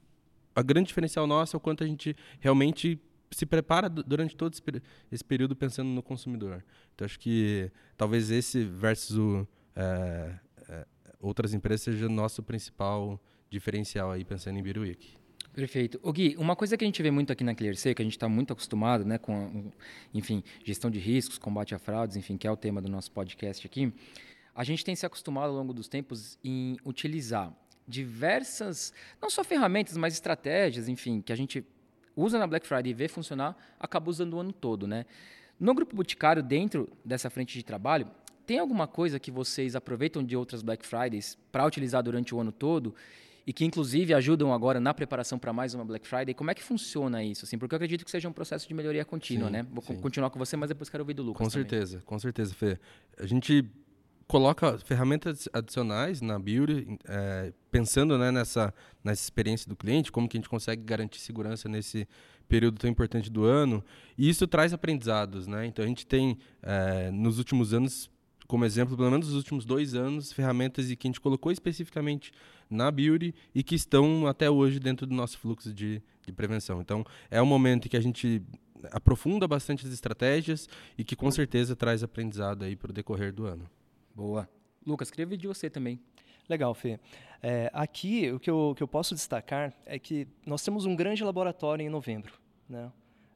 a 0.55 0.63
grande 0.63 0.89
diferencial 0.89 1.27
nossa 1.27 1.57
é 1.57 1.59
o 1.59 1.61
quanto 1.61 1.83
a 1.83 1.87
gente 1.87 2.15
realmente 2.41 3.01
se 3.37 3.47
prepara 3.47 3.89
durante 3.89 4.37
todo 4.37 4.55
esse 5.11 5.25
período 5.25 5.57
pensando 5.57 5.89
no 5.89 6.03
consumidor. 6.03 6.65
Então, 6.95 7.05
acho 7.05 7.19
que 7.19 7.71
talvez 7.97 8.31
esse 8.31 8.65
versus 8.65 9.17
o, 9.17 9.49
é, 9.75 10.35
é, 10.69 10.87
outras 11.21 11.55
empresas 11.55 11.83
seja 11.83 12.07
o 12.07 12.11
nosso 12.11 12.43
principal 12.43 13.21
diferencial 13.51 14.11
aí 14.11 14.25
pensando 14.25 14.59
em 14.59 14.63
Biruic. 14.63 15.17
Perfeito. 15.53 16.01
O 16.03 16.13
Gui, 16.13 16.35
uma 16.39 16.57
coisa 16.57 16.79
que 16.79 16.85
a 16.85 16.87
gente 16.87 17.03
vê 17.03 17.11
muito 17.11 17.31
aqui 17.31 17.45
na 17.45 17.55
ClearSea, 17.55 17.95
que 17.95 18.01
a 18.01 18.05
gente 18.05 18.17
está 18.17 18.29
muito 18.29 18.53
acostumado, 18.55 19.05
né, 19.05 19.19
com, 19.19 19.71
enfim, 20.15 20.43
gestão 20.65 20.91
de 20.91 20.99
riscos, 20.99 21.37
combate 21.37 21.75
a 21.75 21.79
fraudes, 21.79 22.17
enfim, 22.17 22.39
que 22.39 22.47
é 22.47 22.51
o 22.51 22.57
tema 22.57 22.81
do 22.81 22.89
nosso 22.91 23.13
podcast 23.13 23.67
aqui, 23.67 23.93
a 24.55 24.65
gente 24.65 24.85
tem 24.85 24.97
se 24.97 25.05
acostumado 25.05 25.51
ao 25.51 25.57
longo 25.57 25.75
dos 25.75 25.89
tempos 25.89 26.39
em 26.43 26.79
utilizar 26.85 27.55
diversas, 27.87 28.93
não 29.21 29.29
só 29.29 29.45
ferramentas, 29.45 29.97
mas 29.97 30.15
estratégias, 30.15 30.89
enfim, 30.89 31.21
que 31.21 31.33
a 31.33 31.37
gente 31.37 31.65
usa 32.17 32.39
na 32.39 32.47
Black 32.47 32.67
Friday 32.67 32.91
e 32.91 32.95
vê 32.95 33.09
funcionar, 33.09 33.57
acaba 33.79 34.11
usando 34.11 34.35
o 34.35 34.41
ano 34.41 34.53
todo, 34.53 34.87
né? 34.87 35.05
No 35.59 35.75
grupo 35.75 35.95
Boticário, 35.95 36.43
dentro 36.43 36.89
dessa 37.05 37.31
frente 37.31 37.57
de 37.57 37.65
trabalho, 37.65 38.09
tem 38.47 38.59
alguma 38.59 38.87
coisa 38.87 39.19
que 39.19 39.31
vocês 39.31 39.77
aproveitam 39.77 40.23
de 40.25 40.37
outras 40.37 40.63
Black 40.63 40.85
Fridays 40.87 41.39
para 41.51 41.65
utilizar 41.65 42.03
durante 42.03 42.35
o 42.35 42.41
ano 42.41 42.51
todo 42.51 42.95
e 43.47 43.53
que 43.53 43.65
inclusive 43.65 44.15
ajudam 44.15 44.53
agora 44.53 44.79
na 44.81 44.95
preparação 44.95 45.39
para 45.39 45.53
mais 45.53 45.75
uma 45.75 45.85
Black 45.85 46.07
Friday? 46.07 46.35
Como 46.35 46.51
é 46.51 46.55
que 46.55 46.63
funciona 46.63 47.23
isso? 47.23 47.45
Assim, 47.45 47.59
porque 47.59 47.75
eu 47.75 47.77
acredito 47.77 48.05
que 48.05 48.11
seja 48.11 48.29
um 48.29 48.33
processo 48.33 48.69
de 48.69 48.75
melhoria 48.75 49.05
contínua, 49.05 49.47
sim, 49.49 49.53
né? 49.53 49.67
Vou 49.71 49.83
sim. 49.83 49.97
continuar 50.01 50.31
com 50.31 50.39
você, 50.39 50.57
mas 50.57 50.69
depois 50.69 50.89
quero 50.89 51.03
ouvir 51.03 51.15
do 51.15 51.23
Lucas. 51.23 51.39
Com 51.39 51.51
também. 51.51 51.69
certeza, 51.69 52.03
com 52.05 52.19
certeza, 52.19 52.55
Fê. 52.55 52.79
A 53.19 53.27
gente 53.27 53.65
coloca 54.33 54.79
ferramentas 54.79 55.47
adicionais 55.53 56.23
na 56.23 56.39
Beauty, 56.39 56.99
é, 57.07 57.53
pensando 57.71 58.17
né, 58.17 58.31
nessa, 58.31 58.73
nessa 59.05 59.23
experiência 59.23 59.69
do 59.69 59.77
cliente, 59.77 60.11
como 60.11 60.27
que 60.27 60.39
a 60.39 60.41
gente 60.41 60.49
consegue 60.49 60.83
garantir 60.83 61.19
segurança 61.21 61.69
nesse 61.69 62.09
período 62.49 62.79
tão 62.79 62.89
importante 62.89 63.29
do 63.29 63.45
ano. 63.45 63.85
E 64.17 64.31
isso 64.31 64.47
traz 64.47 64.73
aprendizados. 64.73 65.47
Né? 65.47 65.67
Então, 65.67 65.85
a 65.85 65.89
gente 65.89 66.07
tem, 66.07 66.39
é, 66.63 67.11
nos 67.11 67.37
últimos 67.37 67.75
anos, 67.75 68.11
como 68.47 68.65
exemplo, 68.65 68.97
pelo 68.97 69.11
menos 69.11 69.27
nos 69.27 69.37
últimos 69.37 69.67
dois 69.67 69.95
anos, 69.95 70.33
ferramentas 70.33 70.87
que 70.87 71.07
a 71.07 71.09
gente 71.09 71.21
colocou 71.21 71.53
especificamente 71.53 72.33
na 72.71 72.91
Beauty 72.91 73.35
e 73.55 73.63
que 73.63 73.75
estão 73.75 74.27
até 74.27 74.49
hoje 74.49 74.81
dentro 74.81 75.07
do 75.07 75.15
nosso 75.15 75.37
fluxo 75.37 75.75
de, 75.75 76.03
de 76.27 76.33
prevenção. 76.33 76.81
Então, 76.81 77.05
é 77.31 77.43
um 77.43 77.47
momento 77.47 77.85
em 77.85 77.91
que 77.91 77.99
a 77.99 78.03
gente 78.03 78.41
aprofunda 78.93 79.47
bastante 79.47 79.87
as 79.87 79.93
estratégias 79.93 80.71
e 80.97 81.05
que 81.05 81.15
com 81.15 81.31
certeza 81.31 81.77
traz 81.77 82.03
aprendizado 82.03 82.65
aí 82.65 82.75
para 82.75 82.89
o 82.89 82.95
decorrer 82.95 83.31
do 83.31 83.45
ano. 83.45 83.69
Boa. 84.15 84.49
Lucas, 84.87 85.11
queria 85.11 85.27
ver 85.27 85.37
de 85.37 85.47
você 85.47 85.71
também. 85.71 85.99
Legal, 86.49 86.75
Fê. 86.75 86.99
É, 87.43 87.71
aqui, 87.73 88.31
o 88.31 88.39
que 88.39 88.51
eu, 88.51 88.75
que 88.77 88.83
eu 88.83 88.89
posso 88.89 89.15
destacar 89.15 89.73
é 89.87 89.99
que 89.99 90.27
nós 90.45 90.63
temos 90.63 90.85
um 90.85 90.95
grande 90.95 91.25
laboratório 91.25 91.85
em 91.85 91.89
novembro. 91.89 92.35
Né? 92.69 92.91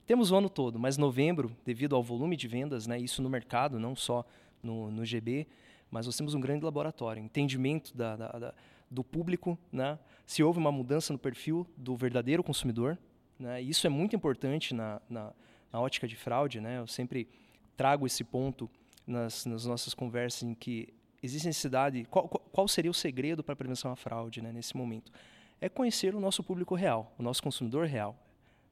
Temos 0.06 0.30
o 0.30 0.36
ano 0.36 0.48
todo, 0.48 0.78
mas 0.78 0.96
novembro, 0.96 1.56
devido 1.64 1.96
ao 1.96 2.02
volume 2.02 2.36
de 2.36 2.46
vendas, 2.46 2.86
né, 2.86 2.98
isso 2.98 3.20
no 3.20 3.28
mercado, 3.28 3.78
não 3.78 3.96
só 3.96 4.24
no, 4.62 4.90
no 4.90 5.04
GB, 5.04 5.46
mas 5.90 6.06
nós 6.06 6.16
temos 6.16 6.34
um 6.34 6.40
grande 6.40 6.64
laboratório, 6.64 7.20
entendimento 7.20 7.96
da, 7.96 8.14
da, 8.14 8.28
da, 8.28 8.54
do 8.88 9.02
público, 9.02 9.58
né, 9.72 9.98
se 10.24 10.44
houve 10.44 10.58
uma 10.58 10.70
mudança 10.70 11.12
no 11.12 11.18
perfil 11.18 11.66
do 11.76 11.96
verdadeiro 11.96 12.42
consumidor. 12.44 12.96
Né, 13.38 13.60
isso 13.62 13.84
é 13.86 13.90
muito 13.90 14.14
importante 14.14 14.74
na, 14.74 15.00
na, 15.10 15.32
na 15.72 15.80
ótica 15.80 16.06
de 16.06 16.14
fraude. 16.14 16.60
Né, 16.60 16.78
eu 16.78 16.86
sempre 16.86 17.28
trago 17.76 18.06
esse 18.06 18.22
ponto 18.22 18.70
nas, 19.06 19.46
nas 19.46 19.64
nossas 19.64 19.94
conversas 19.94 20.42
em 20.42 20.54
que 20.54 20.92
existe 21.22 21.46
necessidade. 21.46 22.04
Qual, 22.10 22.28
qual 22.28 22.68
seria 22.68 22.90
o 22.90 22.94
segredo 22.94 23.42
para 23.42 23.52
a 23.52 23.56
prevenção 23.56 23.90
à 23.90 23.96
fraude 23.96 24.42
né, 24.42 24.52
nesse 24.52 24.76
momento? 24.76 25.12
É 25.60 25.68
conhecer 25.68 26.14
o 26.14 26.20
nosso 26.20 26.42
público 26.42 26.74
real, 26.74 27.14
o 27.18 27.22
nosso 27.22 27.42
consumidor 27.42 27.86
real. 27.86 28.16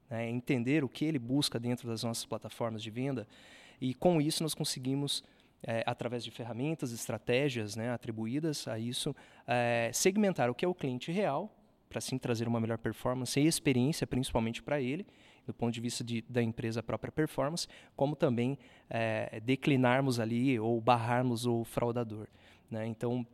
Né, 0.09 0.29
entender 0.29 0.83
o 0.83 0.89
que 0.89 1.03
ele 1.03 1.17
busca 1.17 1.59
dentro 1.59 1.87
das 1.87 2.03
nossas 2.03 2.25
plataformas 2.25 2.83
de 2.83 2.91
venda 2.91 3.27
e 3.81 3.93
com 3.93 4.21
isso 4.21 4.43
nós 4.43 4.53
conseguimos 4.53 5.23
é, 5.63 5.83
através 5.85 6.23
de 6.23 6.31
ferramentas, 6.31 6.91
estratégias 6.91 7.75
né, 7.75 7.91
atribuídas 7.91 8.67
a 8.67 8.77
isso, 8.77 9.15
é, 9.47 9.89
segmentar 9.93 10.49
o 10.49 10.55
que 10.55 10.63
é 10.63 10.67
o 10.67 10.75
cliente 10.75 11.11
real, 11.11 11.51
para 11.89 11.99
assim 11.99 12.17
trazer 12.17 12.47
uma 12.47 12.59
melhor 12.59 12.77
performance 12.77 13.39
e 13.39 13.47
experiência, 13.47 14.05
principalmente 14.05 14.61
para 14.61 14.79
ele, 14.79 15.05
do 15.45 15.53
ponto 15.53 15.73
de 15.73 15.81
vista 15.81 16.03
de, 16.03 16.23
da 16.27 16.41
empresa 16.41 16.81
própria 16.81 17.11
performance, 17.11 17.67
como 17.95 18.15
também 18.15 18.57
é, 18.89 19.39
declinarmos 19.41 20.19
ali 20.19 20.59
ou 20.59 20.79
barrarmos 20.81 21.45
o 21.45 21.63
fraudador. 21.63 22.27
Né? 22.69 22.87
Então, 22.87 23.25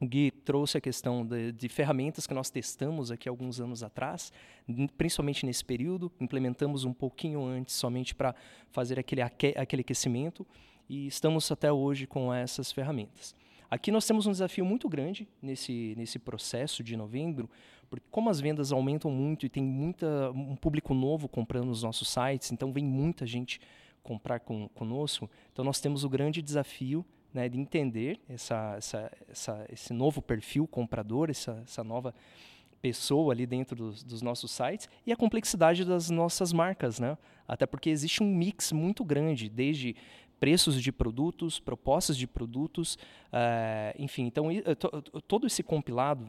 o 0.00 0.06
Gui 0.06 0.30
trouxe 0.30 0.76
a 0.76 0.80
questão 0.80 1.24
de, 1.24 1.52
de, 1.52 1.68
ferramentas 1.68 2.26
que 2.26 2.34
nós 2.34 2.50
testamos 2.50 3.10
aqui 3.10 3.28
alguns 3.28 3.60
anos 3.60 3.82
atrás, 3.82 4.30
principalmente 4.98 5.46
nesse 5.46 5.64
período, 5.64 6.12
implementamos 6.20 6.84
um 6.84 6.92
pouquinho 6.92 7.42
antes, 7.42 7.74
somente 7.74 8.14
para 8.14 8.34
fazer 8.70 8.98
aquele, 8.98 9.22
aquele 9.22 9.80
aquecimento, 9.80 10.46
e 10.88 11.06
estamos 11.06 11.50
até 11.50 11.72
hoje 11.72 12.06
com 12.06 12.32
essas 12.32 12.70
ferramentas. 12.70 13.34
Aqui 13.70 13.90
nós 13.90 14.06
temos 14.06 14.26
um 14.26 14.30
desafio 14.30 14.64
muito 14.64 14.88
grande 14.88 15.26
nesse, 15.42 15.94
nesse 15.96 16.18
processo 16.18 16.84
de 16.84 16.96
novembro, 16.96 17.50
porque 17.88 18.06
como 18.10 18.30
as 18.30 18.40
vendas 18.40 18.72
aumentam 18.72 19.10
muito 19.10 19.46
e 19.46 19.48
tem 19.48 19.62
muita, 19.62 20.30
um 20.30 20.56
público 20.56 20.94
novo 20.94 21.28
comprando 21.28 21.66
nos 21.66 21.82
nossos 21.82 22.08
sites, 22.08 22.52
então 22.52 22.72
vem 22.72 22.84
muita 22.84 23.26
gente 23.26 23.60
comprar 24.02 24.40
com, 24.40 24.68
conosco, 24.68 25.28
então 25.52 25.64
nós 25.64 25.80
temos 25.80 26.04
o 26.04 26.08
grande 26.08 26.40
desafio 26.40 27.04
né, 27.32 27.48
de 27.48 27.58
entender 27.58 28.20
essa, 28.28 28.74
essa, 28.76 29.12
essa, 29.28 29.66
esse 29.70 29.92
novo 29.92 30.22
perfil 30.22 30.66
comprador, 30.66 31.28
essa, 31.28 31.62
essa 31.64 31.84
nova 31.84 32.14
pessoa 32.80 33.32
ali 33.32 33.46
dentro 33.46 33.74
dos, 33.76 34.02
dos, 34.02 34.22
nossos 34.22 34.50
sites 34.50 34.88
e 35.04 35.12
a 35.12 35.16
complexidade 35.16 35.84
das 35.84 36.08
nossas 36.08 36.52
marcas, 36.52 37.00
né? 37.00 37.18
Até 37.48 37.66
porque 37.66 37.90
existe 37.90 38.22
um 38.22 38.34
mix 38.34 38.72
muito 38.72 39.04
grande, 39.04 39.48
desde 39.48 39.96
preços 40.38 40.80
de 40.80 40.92
produtos, 40.92 41.58
propostas 41.58 42.16
de 42.16 42.26
produtos, 42.26 42.94
uh, 43.32 43.92
enfim. 43.98 44.26
Então, 44.26 44.46
todo 45.26 45.46
esse 45.46 45.62
compilado 45.62 46.26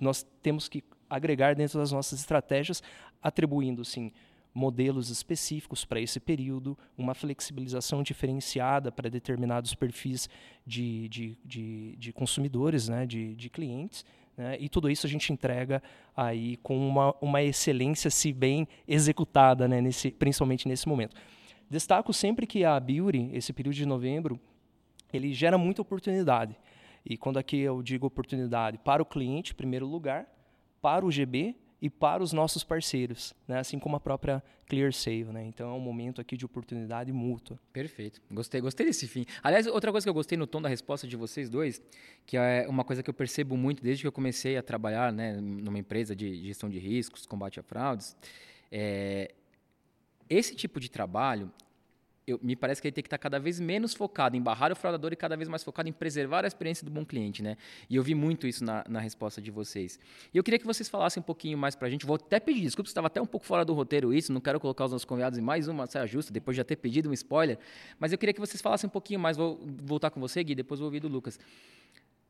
nós 0.00 0.26
temos 0.42 0.68
que 0.68 0.82
agregar 1.10 1.54
dentro 1.54 1.78
das 1.78 1.90
nossas 1.90 2.20
estratégias, 2.20 2.82
atribuindo, 3.20 3.84
sim, 3.84 4.12
modelos 4.54 5.10
específicos 5.10 5.84
para 5.84 6.00
esse 6.00 6.18
período, 6.18 6.76
uma 6.96 7.14
flexibilização 7.14 8.02
diferenciada 8.02 8.90
para 8.90 9.08
determinados 9.08 9.74
perfis 9.74 10.28
de, 10.66 11.08
de, 11.08 11.38
de, 11.44 11.96
de 11.96 12.12
consumidores, 12.12 12.88
né, 12.88 13.06
de, 13.06 13.34
de 13.34 13.48
clientes, 13.48 14.04
né, 14.36 14.56
e 14.58 14.68
tudo 14.68 14.90
isso 14.90 15.06
a 15.06 15.10
gente 15.10 15.32
entrega 15.32 15.82
aí 16.16 16.56
com 16.58 16.76
uma, 16.76 17.14
uma 17.20 17.42
excelência, 17.42 18.10
se 18.10 18.32
bem 18.32 18.66
executada, 18.88 19.68
né, 19.68 19.80
nesse, 19.80 20.10
principalmente 20.10 20.66
nesse 20.66 20.88
momento. 20.88 21.16
Destaco 21.68 22.12
sempre 22.12 22.46
que 22.46 22.64
a 22.64 22.78
Beauty, 22.80 23.30
esse 23.32 23.52
período 23.52 23.76
de 23.76 23.86
novembro, 23.86 24.40
ele 25.12 25.32
gera 25.32 25.56
muita 25.56 25.82
oportunidade. 25.82 26.56
E 27.04 27.16
quando 27.16 27.38
aqui 27.38 27.58
eu 27.58 27.82
digo 27.82 28.06
oportunidade 28.06 28.78
para 28.78 29.02
o 29.02 29.06
cliente, 29.06 29.52
em 29.52 29.54
primeiro 29.54 29.86
lugar, 29.86 30.26
para 30.80 31.04
o 31.04 31.10
GB 31.10 31.56
e 31.82 31.88
para 31.88 32.22
os 32.22 32.32
nossos 32.32 32.62
parceiros, 32.62 33.34
né? 33.48 33.58
assim 33.58 33.78
como 33.78 33.96
a 33.96 34.00
própria 34.00 34.42
ClearSave. 34.66 35.24
Né? 35.24 35.44
Então 35.46 35.70
é 35.70 35.72
um 35.72 35.80
momento 35.80 36.20
aqui 36.20 36.36
de 36.36 36.44
oportunidade 36.44 37.10
mútua. 37.12 37.58
Perfeito. 37.72 38.20
Gostei, 38.30 38.60
gostei 38.60 38.86
desse 38.86 39.08
fim. 39.08 39.24
Aliás, 39.42 39.66
outra 39.66 39.90
coisa 39.90 40.04
que 40.04 40.10
eu 40.10 40.14
gostei 40.14 40.36
no 40.36 40.46
tom 40.46 40.60
da 40.60 40.68
resposta 40.68 41.06
de 41.06 41.16
vocês 41.16 41.48
dois, 41.48 41.80
que 42.26 42.36
é 42.36 42.66
uma 42.68 42.84
coisa 42.84 43.02
que 43.02 43.08
eu 43.08 43.14
percebo 43.14 43.56
muito 43.56 43.82
desde 43.82 44.02
que 44.02 44.06
eu 44.06 44.12
comecei 44.12 44.56
a 44.56 44.62
trabalhar 44.62 45.12
né, 45.12 45.32
numa 45.40 45.78
empresa 45.78 46.14
de 46.14 46.46
gestão 46.46 46.68
de 46.68 46.78
riscos, 46.78 47.24
combate 47.24 47.58
a 47.58 47.62
fraudes, 47.62 48.14
é, 48.70 49.34
esse 50.28 50.54
tipo 50.54 50.78
de 50.78 50.90
trabalho, 50.90 51.50
eu, 52.30 52.40
me 52.42 52.56
parece 52.56 52.80
que 52.80 52.88
ele 52.88 52.92
tem 52.92 53.02
que 53.02 53.08
estar 53.08 53.18
cada 53.18 53.38
vez 53.38 53.60
menos 53.60 53.94
focado 53.94 54.36
em 54.36 54.42
barrar 54.42 54.72
o 54.72 54.76
fraudador 54.76 55.12
e 55.12 55.16
cada 55.16 55.36
vez 55.36 55.48
mais 55.48 55.62
focado 55.62 55.88
em 55.88 55.92
preservar 55.92 56.44
a 56.44 56.48
experiência 56.48 56.84
do 56.84 56.90
bom 56.90 57.04
cliente, 57.04 57.42
né? 57.42 57.56
E 57.88 57.96
eu 57.96 58.02
vi 58.02 58.14
muito 58.14 58.46
isso 58.46 58.64
na, 58.64 58.84
na 58.88 59.00
resposta 59.00 59.40
de 59.40 59.50
vocês. 59.50 59.98
E 60.32 60.38
eu 60.38 60.42
queria 60.42 60.58
que 60.58 60.66
vocês 60.66 60.88
falassem 60.88 61.20
um 61.20 61.24
pouquinho 61.24 61.58
mais 61.58 61.74
para 61.74 61.88
a 61.88 61.90
gente. 61.90 62.06
Vou 62.06 62.16
até 62.16 62.40
pedir 62.40 62.60
desculpa, 62.60 62.88
estava 62.88 63.06
até 63.06 63.20
um 63.20 63.26
pouco 63.26 63.46
fora 63.46 63.64
do 63.64 63.74
roteiro 63.74 64.12
isso, 64.14 64.32
não 64.32 64.40
quero 64.40 64.58
colocar 64.58 64.84
os 64.84 64.92
nossos 64.92 65.04
convidados 65.04 65.38
em 65.38 65.42
mais 65.42 65.68
uma 65.68 65.86
saia 65.86 66.06
justa, 66.06 66.32
depois 66.32 66.54
de 66.54 66.58
já 66.58 66.64
ter 66.64 66.76
pedido 66.76 67.10
um 67.10 67.12
spoiler, 67.12 67.58
mas 67.98 68.12
eu 68.12 68.18
queria 68.18 68.32
que 68.32 68.40
vocês 68.40 68.60
falassem 68.60 68.88
um 68.88 68.90
pouquinho 68.90 69.20
mais. 69.20 69.36
Vou 69.36 69.60
voltar 69.82 70.10
com 70.10 70.20
você, 70.20 70.42
Gui, 70.42 70.54
depois 70.54 70.80
vou 70.80 70.86
ouvir 70.86 71.00
do 71.00 71.08
Lucas. 71.08 71.38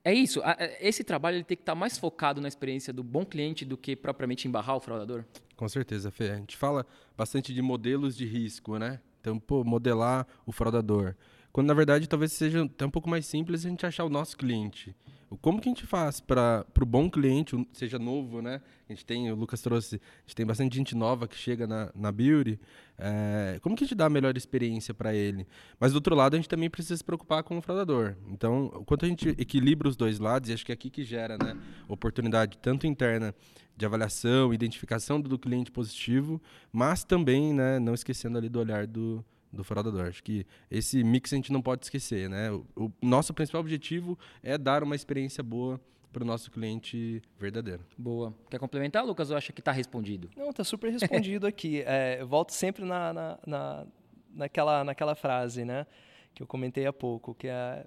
É 0.02 0.14
isso. 0.14 0.40
Esse 0.80 1.04
trabalho 1.04 1.36
ele 1.36 1.44
tem 1.44 1.56
que 1.56 1.62
estar 1.62 1.74
mais 1.74 1.98
focado 1.98 2.40
na 2.40 2.48
experiência 2.48 2.92
do 2.92 3.02
bom 3.02 3.24
cliente 3.24 3.64
do 3.64 3.76
que 3.76 3.94
propriamente 3.94 4.48
em 4.48 4.50
barrar 4.50 4.76
o 4.76 4.80
fraudador? 4.80 5.24
Com 5.56 5.68
certeza, 5.68 6.10
Fê. 6.10 6.30
A 6.30 6.36
gente 6.36 6.56
fala 6.56 6.86
bastante 7.16 7.52
de 7.52 7.60
modelos 7.60 8.16
de 8.16 8.24
risco, 8.24 8.78
né? 8.78 8.98
Então, 9.20 9.38
pô, 9.38 9.62
modelar 9.62 10.26
o 10.46 10.52
fraudador. 10.52 11.14
Quando 11.52 11.66
na 11.66 11.74
verdade 11.74 12.08
talvez 12.08 12.32
seja 12.32 12.64
até 12.64 12.86
um 12.86 12.90
pouco 12.90 13.08
mais 13.08 13.26
simples 13.26 13.64
a 13.64 13.68
gente 13.68 13.84
achar 13.84 14.04
o 14.04 14.08
nosso 14.08 14.36
cliente. 14.36 14.94
Como 15.40 15.60
que 15.60 15.68
a 15.68 15.72
gente 15.72 15.86
faz 15.86 16.18
para 16.18 16.66
o 16.80 16.84
bom 16.84 17.08
cliente, 17.08 17.54
seja 17.72 18.00
novo, 18.00 18.42
né? 18.42 18.60
A 18.88 18.92
gente 18.92 19.06
tem, 19.06 19.30
o 19.30 19.36
Lucas 19.36 19.60
trouxe, 19.60 19.94
a 19.94 20.20
gente 20.26 20.34
tem 20.34 20.44
bastante 20.44 20.76
gente 20.76 20.96
nova 20.96 21.28
que 21.28 21.36
chega 21.36 21.68
na, 21.68 21.88
na 21.94 22.10
Beauty. 22.10 22.58
É, 22.98 23.60
como 23.62 23.76
que 23.76 23.84
a 23.84 23.86
gente 23.86 23.94
dá 23.94 24.06
a 24.06 24.10
melhor 24.10 24.36
experiência 24.36 24.92
para 24.92 25.14
ele? 25.14 25.46
Mas 25.78 25.92
do 25.92 25.96
outro 25.96 26.16
lado, 26.16 26.34
a 26.34 26.36
gente 26.36 26.48
também 26.48 26.68
precisa 26.68 26.96
se 26.96 27.04
preocupar 27.04 27.44
com 27.44 27.56
o 27.56 27.62
fraudador. 27.62 28.16
Então, 28.26 28.82
quanto 28.84 29.04
a 29.04 29.08
gente 29.08 29.28
equilibra 29.38 29.88
os 29.88 29.94
dois 29.94 30.18
lados, 30.18 30.50
e 30.50 30.52
acho 30.52 30.66
que 30.66 30.72
é 30.72 30.74
aqui 30.74 30.90
que 30.90 31.04
gera 31.04 31.38
né, 31.38 31.56
oportunidade 31.88 32.58
tanto 32.58 32.88
interna 32.88 33.32
de 33.76 33.86
avaliação, 33.86 34.52
identificação 34.52 35.20
do 35.20 35.38
cliente 35.38 35.70
positivo, 35.70 36.42
mas 36.72 37.04
também 37.04 37.54
né, 37.54 37.78
não 37.78 37.94
esquecendo 37.94 38.36
ali 38.36 38.48
do 38.48 38.58
olhar 38.58 38.84
do, 38.84 39.24
do 39.52 39.64
fraudador. 39.64 40.06
Acho 40.06 40.22
que 40.22 40.46
esse 40.70 41.02
mix 41.02 41.32
a 41.32 41.36
gente 41.36 41.52
não 41.52 41.62
pode 41.62 41.84
esquecer, 41.84 42.28
né? 42.28 42.50
O, 42.50 42.66
o 42.76 42.92
nosso 43.02 43.34
principal 43.34 43.60
objetivo 43.60 44.18
é 44.42 44.56
dar 44.56 44.82
uma 44.82 44.94
experiência 44.94 45.42
boa 45.42 45.80
para 46.12 46.22
o 46.22 46.26
nosso 46.26 46.50
cliente 46.50 47.22
verdadeiro. 47.38 47.84
Boa. 47.96 48.34
Quer 48.50 48.58
complementar, 48.58 49.04
Lucas, 49.04 49.30
ou 49.30 49.36
acha 49.36 49.52
que 49.52 49.60
está 49.60 49.72
respondido? 49.72 50.28
Não, 50.36 50.50
está 50.50 50.64
super 50.64 50.90
respondido 50.92 51.46
aqui. 51.46 51.82
É, 51.86 52.18
eu 52.20 52.26
volto 52.26 52.50
sempre 52.52 52.84
na, 52.84 53.12
na, 53.12 53.38
na, 53.46 53.86
naquela, 54.34 54.84
naquela 54.84 55.14
frase, 55.14 55.64
né? 55.64 55.86
Que 56.34 56.42
eu 56.42 56.46
comentei 56.46 56.86
há 56.86 56.92
pouco, 56.92 57.34
que 57.34 57.48
é 57.48 57.86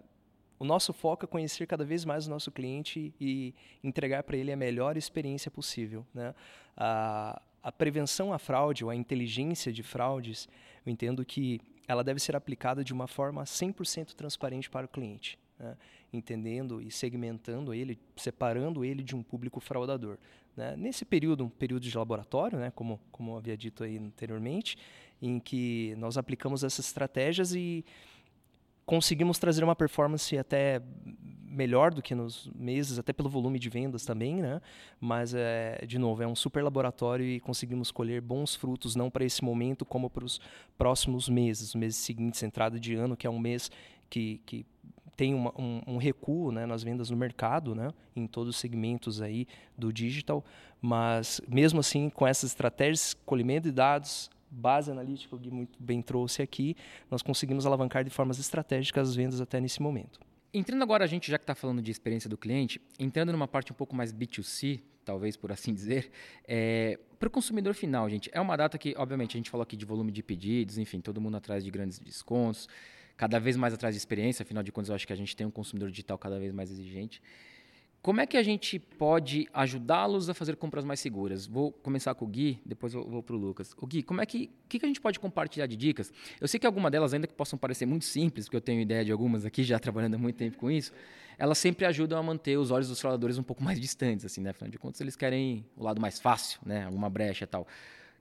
o 0.60 0.66
nosso 0.66 0.94
foco 0.94 1.26
é 1.26 1.28
conhecer 1.28 1.68
cada 1.68 1.84
vez 1.84 2.06
mais 2.06 2.26
o 2.26 2.30
nosso 2.30 2.50
cliente 2.50 3.14
e 3.20 3.54
entregar 3.84 4.24
para 4.24 4.38
ele 4.38 4.52
a 4.52 4.56
melhor 4.56 4.96
experiência 4.96 5.52
possível, 5.52 6.06
né? 6.14 6.34
A, 6.78 7.42
a 7.64 7.72
prevenção 7.72 8.34
à 8.34 8.38
fraude, 8.38 8.84
ou 8.84 8.90
a 8.90 8.96
inteligência 8.96 9.72
de 9.72 9.82
fraudes, 9.82 10.50
eu 10.86 10.92
entendo 10.92 11.24
que 11.24 11.62
ela 11.88 12.04
deve 12.04 12.20
ser 12.20 12.36
aplicada 12.36 12.84
de 12.84 12.92
uma 12.92 13.08
forma 13.08 13.44
100% 13.44 14.14
transparente 14.14 14.70
para 14.70 14.86
o 14.86 14.90
cliente, 14.90 15.40
né? 15.58 15.78
entendendo 16.12 16.82
e 16.82 16.92
segmentando 16.92 17.74
ele, 17.74 17.98
separando 18.18 18.84
ele 18.84 19.02
de 19.02 19.16
um 19.16 19.24
público 19.24 19.60
fraudador. 19.60 20.18
Né? 20.56 20.76
Nesse 20.78 21.06
período, 21.06 21.46
um 21.46 21.50
período 21.50 21.84
de 21.84 21.98
laboratório, 21.98 22.60
né? 22.60 22.72
como, 22.72 23.00
como 23.12 23.38
havia 23.38 23.56
dito 23.56 23.84
aí 23.84 23.98
anteriormente, 23.98 24.78
em 25.22 25.40
que 25.40 25.96
nós 25.98 26.18
aplicamos 26.18 26.64
essas 26.64 26.86
estratégias 26.86 27.56
e 27.56 27.86
conseguimos 28.86 29.40
trazer 29.40 29.64
uma 29.64 29.76
performance 29.76 30.38
até 30.38 30.82
melhor 31.54 31.94
do 31.94 32.02
que 32.02 32.16
nos 32.16 32.50
meses, 32.56 32.98
até 32.98 33.14
pelo 33.14 33.30
volume 33.30 33.60
de 33.60 33.70
vendas 33.70 34.06
também, 34.06 34.42
né? 34.42 34.62
Mas, 35.00 35.34
é, 35.34 35.86
de 35.86 35.98
novo, 35.98 36.24
é 36.24 36.28
um 36.28 36.36
super 36.36 36.64
laboratório 36.64 37.26
e 37.26 37.40
conseguimos 37.40 37.92
colher 37.92 38.22
bons 38.22 38.56
frutos, 38.56 38.96
não 38.96 39.10
para 39.10 39.24
esse 39.24 39.44
momento, 39.44 39.86
como 39.86 40.10
para 40.10 40.26
os 40.26 40.42
próximos 40.78 41.30
meses, 41.30 41.76
meses 41.76 41.98
seguintes, 41.98 42.42
entrada 42.44 42.80
de 42.80 42.96
ano, 42.96 43.16
que 43.16 43.28
é 43.28 43.30
um 43.30 43.40
mês 43.40 43.70
que, 44.10 44.42
que 44.46 44.66
tem 45.16 45.34
uma, 45.34 45.54
um, 45.60 45.82
um, 45.88 45.98
recuo 45.98 46.52
né, 46.52 46.66
nas 46.66 46.84
vendas 46.84 47.10
no 47.10 47.18
mercado, 47.18 47.76
né, 47.76 47.92
em 48.16 48.26
todos 48.26 48.56
os 48.56 48.60
segmentos 48.60 49.22
aí 49.22 49.48
do 49.78 49.94
digital, 49.94 50.44
mas 50.82 51.40
mesmo 51.48 51.80
assim, 51.80 52.10
com 52.10 52.26
essas 52.26 52.52
estratégias, 52.52 53.14
colhimento 53.26 53.66
de 53.66 53.72
dados, 53.72 54.30
base 54.50 54.92
analítica 54.92 55.38
que 55.38 55.50
muito 55.50 55.82
bem 55.82 56.02
trouxe 56.02 56.42
aqui, 56.42 56.76
nós 57.10 57.22
conseguimos 57.22 57.66
alavancar 57.66 58.04
de 58.04 58.10
formas 58.10 58.40
estratégicas 58.40 59.10
as 59.10 59.16
vendas 59.16 59.42
até 59.42 59.60
nesse 59.60 59.82
momento. 59.82 60.20
Entrando 60.54 60.84
agora, 60.84 61.04
a 61.04 61.08
gente 61.08 61.32
já 61.32 61.40
que 61.40 61.44
está 61.44 61.56
falando 61.56 61.82
de 61.82 61.90
experiência 61.90 62.30
do 62.30 62.38
cliente, 62.38 62.80
entrando 63.00 63.32
numa 63.32 63.48
parte 63.48 63.72
um 63.72 63.76
pouco 63.76 63.96
mais 63.96 64.14
B2C, 64.14 64.82
talvez 65.04 65.36
por 65.36 65.52
assim 65.52 65.74
dizer, 65.76 66.12
é, 66.48 67.00
para 67.18 67.28
o 67.28 67.32
consumidor 67.32 67.74
final, 67.74 68.08
gente, 68.08 68.30
é 68.32 68.40
uma 68.40 68.56
data 68.56 68.78
que, 68.78 68.94
obviamente, 68.96 69.36
a 69.36 69.40
gente 69.40 69.50
falou 69.50 69.64
aqui 69.64 69.76
de 69.76 69.84
volume 69.84 70.12
de 70.12 70.22
pedidos, 70.22 70.78
enfim, 70.78 71.02
todo 71.02 71.20
mundo 71.20 71.38
atrás 71.38 71.64
de 71.64 71.72
grandes 71.72 71.98
descontos, 71.98 72.70
cada 73.18 73.40
vez 73.40 73.58
mais 73.58 73.74
atrás 73.74 73.96
de 73.96 73.98
experiência, 73.98 74.44
afinal 74.44 74.62
de 74.62 74.72
contas, 74.72 74.90
eu 74.90 74.96
acho 74.96 75.08
que 75.08 75.14
a 75.14 75.16
gente 75.16 75.36
tem 75.36 75.48
um 75.48 75.52
consumidor 75.52 75.90
digital 75.90 76.20
cada 76.20 76.38
vez 76.38 76.54
mais 76.54 76.70
exigente. 76.70 77.20
Como 78.04 78.20
é 78.20 78.28
que 78.28 78.36
a 78.36 78.44
gente 78.44 78.78
pode 78.78 79.48
ajudá-los 79.54 80.30
a 80.30 80.34
fazer 80.34 80.58
compras 80.58 80.84
mais 80.84 81.00
seguras? 81.00 81.48
Vou 81.48 81.72
começar 81.72 82.14
com 82.14 82.26
o 82.26 82.28
Gui, 82.28 82.60
depois 82.66 82.94
eu 82.94 83.08
vou 83.08 83.24
para 83.24 83.34
o 83.34 83.40
Lucas. 83.40 83.74
O 83.78 83.88
Gui, 83.88 84.04
como 84.04 84.20
é 84.20 84.26
que, 84.26 84.52
que, 84.68 84.78
que 84.78 84.86
a 84.86 84.90
gente 84.90 85.00
pode 85.00 85.22
compartilhar 85.22 85.68
de 85.68 85.78
dicas? 85.78 86.12
Eu 86.42 86.46
sei 86.50 86.60
que 86.60 86.68
algumas 86.68 86.92
delas, 86.92 87.14
ainda 87.14 87.28
que 87.28 87.34
possam 87.34 87.58
parecer 87.58 87.86
muito 87.86 88.04
simples, 88.04 88.46
porque 88.46 88.58
eu 88.58 88.62
tenho 88.62 88.82
ideia 88.82 89.06
de 89.06 89.12
algumas 89.14 89.46
aqui, 89.46 89.64
já 89.64 89.80
trabalhando 89.80 90.16
há 90.16 90.18
muito 90.18 90.36
tempo 90.36 90.58
com 90.58 90.70
isso, 90.70 90.92
elas 91.38 91.58
sempre 91.58 91.86
ajudam 91.86 92.20
a 92.20 92.22
manter 92.22 92.58
os 92.58 92.72
olhos 92.72 92.90
dos 92.90 93.00
fraudadores 93.00 93.38
um 93.38 93.44
pouco 93.44 93.64
mais 93.64 93.80
distantes, 93.80 94.26
assim, 94.26 94.42
né? 94.42 94.50
Afinal 94.50 94.70
de 94.70 94.78
contas, 94.78 95.00
eles 95.00 95.16
querem 95.16 95.66
o 95.78 95.84
lado 95.86 96.02
mais 96.02 96.20
fácil, 96.20 96.60
né? 96.66 96.84
Alguma 96.84 97.10
brecha 97.10 97.46
e 97.46 97.48
tal. 97.48 97.62
O 97.62 97.68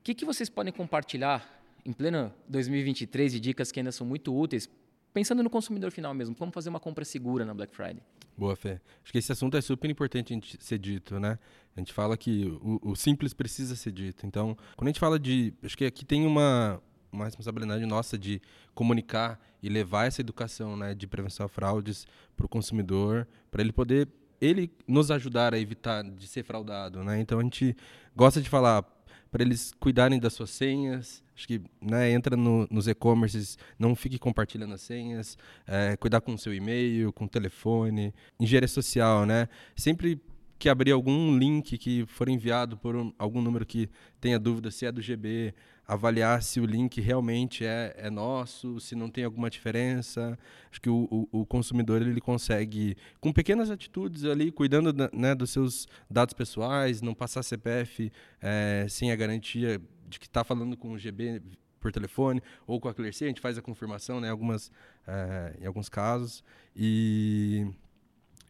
que, 0.04 0.14
que 0.14 0.24
vocês 0.24 0.48
podem 0.48 0.72
compartilhar 0.72 1.60
em 1.84 1.92
pleno 1.92 2.32
2023 2.48 3.32
de 3.32 3.40
dicas 3.40 3.72
que 3.72 3.80
ainda 3.80 3.90
são 3.90 4.06
muito 4.06 4.32
úteis 4.32 4.70
pensando 5.12 5.42
no 5.42 5.50
consumidor 5.50 5.90
final 5.90 6.14
mesmo, 6.14 6.36
como 6.36 6.52
fazer 6.52 6.68
uma 6.68 6.78
compra 6.78 7.04
segura 7.04 7.44
na 7.44 7.52
Black 7.52 7.74
Friday. 7.74 8.00
Boa 8.36 8.56
fé. 8.56 8.80
Acho 9.02 9.12
que 9.12 9.18
esse 9.18 9.30
assunto 9.30 9.56
é 9.56 9.60
super 9.60 9.90
importante 9.90 10.38
ser 10.58 10.78
dito, 10.78 11.20
né? 11.20 11.38
A 11.76 11.80
gente 11.80 11.92
fala 11.92 12.16
que 12.16 12.46
o, 12.62 12.80
o, 12.90 12.96
simples 12.96 13.32
precisa 13.32 13.76
ser 13.76 13.92
dito. 13.92 14.26
Então, 14.26 14.56
quando 14.76 14.88
a 14.88 14.90
gente 14.90 15.00
fala 15.00 15.18
de, 15.18 15.54
acho 15.62 15.76
que 15.76 15.84
aqui 15.84 16.04
tem 16.04 16.26
uma 16.26 16.80
uma 17.12 17.26
responsabilidade 17.26 17.84
nossa 17.84 18.16
de 18.16 18.40
comunicar 18.74 19.38
e 19.62 19.68
levar 19.68 20.06
essa 20.06 20.22
educação, 20.22 20.76
né, 20.78 20.94
de 20.94 21.06
prevenção 21.06 21.44
a 21.44 21.48
fraudes 21.48 22.06
para 22.34 22.46
o 22.46 22.48
consumidor, 22.48 23.28
para 23.50 23.60
ele 23.60 23.70
poder 23.70 24.08
ele 24.40 24.72
nos 24.88 25.10
ajudar 25.10 25.54
a 25.54 25.58
evitar 25.58 26.02
de 26.02 26.26
ser 26.26 26.42
fraudado, 26.42 27.04
né? 27.04 27.20
Então 27.20 27.38
a 27.38 27.42
gente 27.42 27.76
gosta 28.16 28.40
de 28.40 28.48
falar 28.48 28.82
para 29.30 29.42
eles 29.42 29.72
cuidarem 29.78 30.18
das 30.18 30.32
suas 30.32 30.50
senhas. 30.50 31.22
Acho 31.42 31.48
que 31.48 31.60
né, 31.80 32.12
entra 32.12 32.36
no, 32.36 32.68
nos 32.70 32.86
e-commerces, 32.86 33.58
não 33.76 33.96
fique 33.96 34.16
compartilhando 34.16 34.74
as 34.74 34.80
senhas, 34.80 35.36
é, 35.66 35.96
cuidar 35.96 36.20
com 36.20 36.34
o 36.34 36.38
seu 36.38 36.54
e-mail, 36.54 37.12
com 37.12 37.24
o 37.24 37.28
telefone, 37.28 38.14
engenharia 38.38 38.68
social, 38.68 39.26
né? 39.26 39.48
Sempre 39.74 40.20
que 40.56 40.68
abrir 40.68 40.92
algum 40.92 41.36
link 41.36 41.76
que 41.78 42.06
for 42.06 42.28
enviado 42.28 42.76
por 42.76 42.94
um, 42.94 43.12
algum 43.18 43.42
número 43.42 43.66
que 43.66 43.90
tenha 44.20 44.38
dúvida 44.38 44.70
se 44.70 44.86
é 44.86 44.92
do 44.92 45.02
GB, 45.02 45.52
avaliar 45.84 46.40
se 46.44 46.60
o 46.60 46.64
link 46.64 47.00
realmente 47.00 47.64
é, 47.64 47.92
é 47.98 48.08
nosso, 48.08 48.78
se 48.78 48.94
não 48.94 49.10
tem 49.10 49.24
alguma 49.24 49.50
diferença. 49.50 50.38
Acho 50.70 50.80
que 50.80 50.88
o, 50.88 51.08
o, 51.10 51.40
o 51.40 51.46
consumidor 51.46 52.02
ele 52.02 52.20
consegue, 52.20 52.96
com 53.20 53.32
pequenas 53.32 53.68
atitudes 53.68 54.24
ali, 54.24 54.52
cuidando 54.52 54.92
da, 54.92 55.10
né, 55.12 55.34
dos 55.34 55.50
seus 55.50 55.88
dados 56.08 56.34
pessoais, 56.34 57.02
não 57.02 57.14
passar 57.14 57.42
CPF 57.42 58.12
é, 58.40 58.86
sem 58.88 59.10
a 59.10 59.16
garantia 59.16 59.80
de 60.12 60.20
que 60.20 60.26
está 60.26 60.44
falando 60.44 60.76
com 60.76 60.92
o 60.92 60.98
GB 60.98 61.42
por 61.80 61.90
telefone 61.90 62.40
ou 62.66 62.80
com 62.80 62.88
a 62.88 62.94
Clearcy, 62.94 63.24
a 63.24 63.28
gente 63.28 63.40
faz 63.40 63.58
a 63.58 63.62
confirmação 63.62 64.20
né, 64.20 64.30
algumas, 64.30 64.70
é, 65.06 65.56
em 65.60 65.66
alguns 65.66 65.88
casos. 65.88 66.44
E 66.74 67.66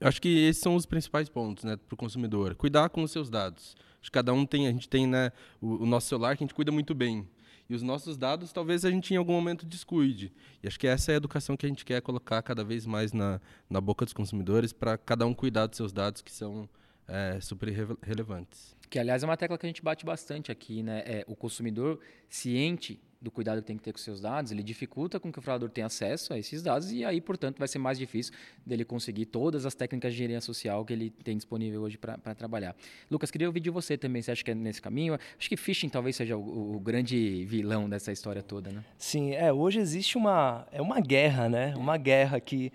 acho 0.00 0.20
que 0.20 0.28
esses 0.28 0.62
são 0.62 0.76
os 0.76 0.84
principais 0.84 1.28
pontos, 1.28 1.64
né, 1.64 1.76
para 1.76 1.94
o 1.94 1.96
consumidor. 1.96 2.54
Cuidar 2.54 2.90
com 2.90 3.02
os 3.02 3.10
seus 3.10 3.30
dados. 3.30 3.74
Acho 4.00 4.10
que 4.10 4.12
cada 4.12 4.32
um 4.32 4.44
tem, 4.44 4.68
a 4.68 4.70
gente 4.70 4.88
tem, 4.88 5.06
né, 5.06 5.32
o, 5.60 5.82
o, 5.82 5.86
nosso 5.86 6.08
celular 6.08 6.36
que 6.36 6.44
a 6.44 6.46
gente 6.46 6.54
cuida 6.54 6.70
muito 6.70 6.94
bem. 6.94 7.26
E 7.70 7.74
os 7.74 7.82
nossos 7.82 8.16
dados, 8.18 8.52
talvez 8.52 8.84
a 8.84 8.90
gente 8.90 9.14
em 9.14 9.16
algum 9.16 9.32
momento 9.32 9.64
descuide. 9.64 10.32
E 10.62 10.66
acho 10.68 10.78
que 10.78 10.86
essa 10.86 11.12
é 11.12 11.14
a 11.14 11.16
educação 11.16 11.56
que 11.56 11.64
a 11.64 11.68
gente 11.68 11.84
quer 11.84 12.02
colocar 12.02 12.42
cada 12.42 12.62
vez 12.62 12.84
mais 12.84 13.12
na, 13.12 13.40
na 13.70 13.80
boca 13.80 14.04
dos 14.04 14.12
consumidores, 14.12 14.72
para 14.72 14.98
cada 14.98 15.24
um 15.24 15.32
cuidar 15.32 15.66
dos 15.66 15.76
seus 15.76 15.92
dados, 15.92 16.20
que 16.20 16.30
são 16.30 16.68
é, 17.12 17.40
super 17.40 17.68
relevantes. 18.02 18.74
Que, 18.88 18.98
aliás, 18.98 19.22
é 19.22 19.26
uma 19.26 19.36
tecla 19.36 19.58
que 19.58 19.66
a 19.66 19.68
gente 19.68 19.82
bate 19.82 20.04
bastante 20.04 20.50
aqui, 20.50 20.82
né? 20.82 21.02
É, 21.04 21.24
o 21.28 21.36
consumidor 21.36 22.00
ciente 22.28 22.98
do 23.20 23.30
cuidado 23.30 23.60
que 23.60 23.66
tem 23.66 23.76
que 23.76 23.82
ter 23.82 23.92
com 23.92 23.98
seus 23.98 24.20
dados, 24.20 24.50
ele 24.50 24.64
dificulta 24.64 25.20
com 25.20 25.30
que 25.30 25.38
o 25.38 25.42
fraudador 25.42 25.70
tenha 25.70 25.86
acesso 25.86 26.32
a 26.32 26.38
esses 26.38 26.60
dados 26.60 26.90
e 26.90 27.04
aí, 27.04 27.20
portanto, 27.20 27.56
vai 27.56 27.68
ser 27.68 27.78
mais 27.78 27.96
difícil 27.96 28.34
dele 28.66 28.84
conseguir 28.84 29.26
todas 29.26 29.64
as 29.64 29.74
técnicas 29.76 30.12
de 30.12 30.16
engenharia 30.16 30.40
social 30.40 30.84
que 30.84 30.92
ele 30.92 31.10
tem 31.10 31.36
disponível 31.36 31.82
hoje 31.82 31.96
para 31.96 32.34
trabalhar. 32.34 32.74
Lucas, 33.08 33.30
queria 33.30 33.46
ouvir 33.46 33.60
de 33.60 33.70
você 33.70 33.96
também. 33.96 34.20
Você 34.20 34.32
acha 34.32 34.42
que 34.42 34.50
é 34.50 34.54
nesse 34.54 34.82
caminho? 34.82 35.16
Acho 35.38 35.48
que 35.48 35.56
phishing 35.56 35.88
talvez 35.88 36.16
seja 36.16 36.36
o, 36.36 36.74
o 36.74 36.80
grande 36.80 37.44
vilão 37.44 37.88
dessa 37.88 38.10
história 38.10 38.42
toda, 38.42 38.72
né? 38.72 38.84
Sim, 38.98 39.32
é. 39.32 39.52
Hoje 39.52 39.78
existe 39.78 40.18
uma 40.18 40.66
é 40.72 40.82
uma 40.82 41.00
guerra, 41.00 41.48
né? 41.48 41.74
Uma 41.76 41.96
guerra 41.96 42.40
que 42.40 42.72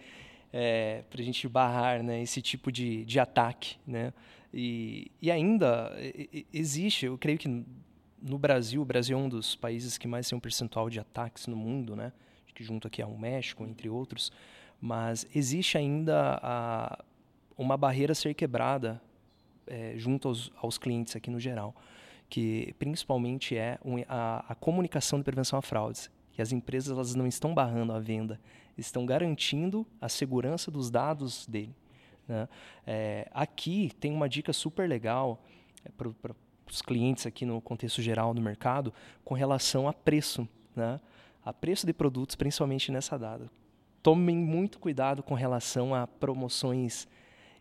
é, 0.52 1.04
para 1.10 1.22
a 1.22 1.24
gente 1.24 1.48
barrar, 1.48 2.04
né? 2.04 2.22
Esse 2.22 2.42
tipo 2.42 2.72
de, 2.72 3.06
de 3.06 3.20
ataque, 3.20 3.78
né? 3.86 4.14
E, 4.54 5.12
e 5.22 5.30
ainda 5.30 5.92
existe, 6.54 7.06
eu 7.06 7.18
creio 7.18 7.38
que 7.38 7.64
no 8.22 8.38
Brasil, 8.38 8.82
o 8.82 8.86
Brasil 8.86 9.18
é 9.18 9.22
um 9.22 9.30
dos 9.30 9.56
países 9.56 9.98
que 9.98 10.08
mais 10.08 10.28
tem 10.28 10.38
um 10.38 10.40
percentual 10.40 10.90
de 10.90 11.00
ataques 11.00 11.48
no 11.48 11.56
mundo, 11.56 11.96
né? 11.96 12.12
que 12.58 12.64
junto 12.64 12.88
aqui 12.88 13.04
ao 13.04 13.16
México, 13.16 13.64
entre 13.66 13.88
outros, 13.88 14.32
mas 14.82 15.28
existe 15.36 15.78
ainda 15.78 16.40
a, 16.42 17.04
uma 17.56 17.78
barreira 17.78 18.14
a 18.14 18.16
ser 18.16 18.34
quebrada 18.34 19.00
é, 19.68 19.94
junto 19.96 20.28
aos, 20.28 20.52
aos, 20.58 20.78
clientes 20.80 21.16
aqui 21.16 21.30
no 21.30 21.40
geral, 21.40 21.76
que 22.28 22.74
principalmente 22.80 23.56
é 23.56 23.78
um, 23.86 23.98
a, 24.10 24.44
a, 24.50 24.56
comunicação 24.56 25.20
de 25.20 25.24
prevenção 25.24 25.60
a 25.60 25.62
fraudes. 25.62 26.10
Que 26.34 26.42
as 26.42 26.52
empresas 26.52 26.92
elas 26.92 27.14
não 27.16 27.28
estão 27.28 27.54
barrando 27.54 27.94
a 27.94 28.00
venda, 28.00 28.40
estão 28.78 29.06
garantindo 29.06 29.86
a 30.00 30.08
segurança 30.08 30.70
dos 30.70 30.90
dados 30.90 31.46
dele. 31.48 31.76
Né? 32.28 32.48
É, 32.86 33.28
aqui 33.34 33.92
tem 34.00 34.12
uma 34.12 34.28
dica 34.28 34.54
super 34.54 34.88
legal 34.88 35.44
é, 35.84 35.90
para 35.90 36.36
os 36.70 36.82
clientes 36.82 37.26
aqui 37.26 37.46
no 37.46 37.62
contexto 37.62 38.02
geral 38.02 38.34
do 38.34 38.42
mercado 38.42 38.94
com 39.24 39.34
relação 39.34 39.88
a 39.88 39.94
preço, 39.94 40.48
né? 40.76 41.00
a 41.44 41.54
preço 41.54 41.86
de 41.86 41.94
produtos, 41.94 42.36
principalmente 42.36 42.92
nessa 42.92 43.18
data. 43.18 43.50
Tomem 44.04 44.38
muito 44.38 44.80
cuidado 44.80 45.24
com 45.24 45.34
relação 45.34 45.96
a 45.96 46.06
promoções 46.06 47.08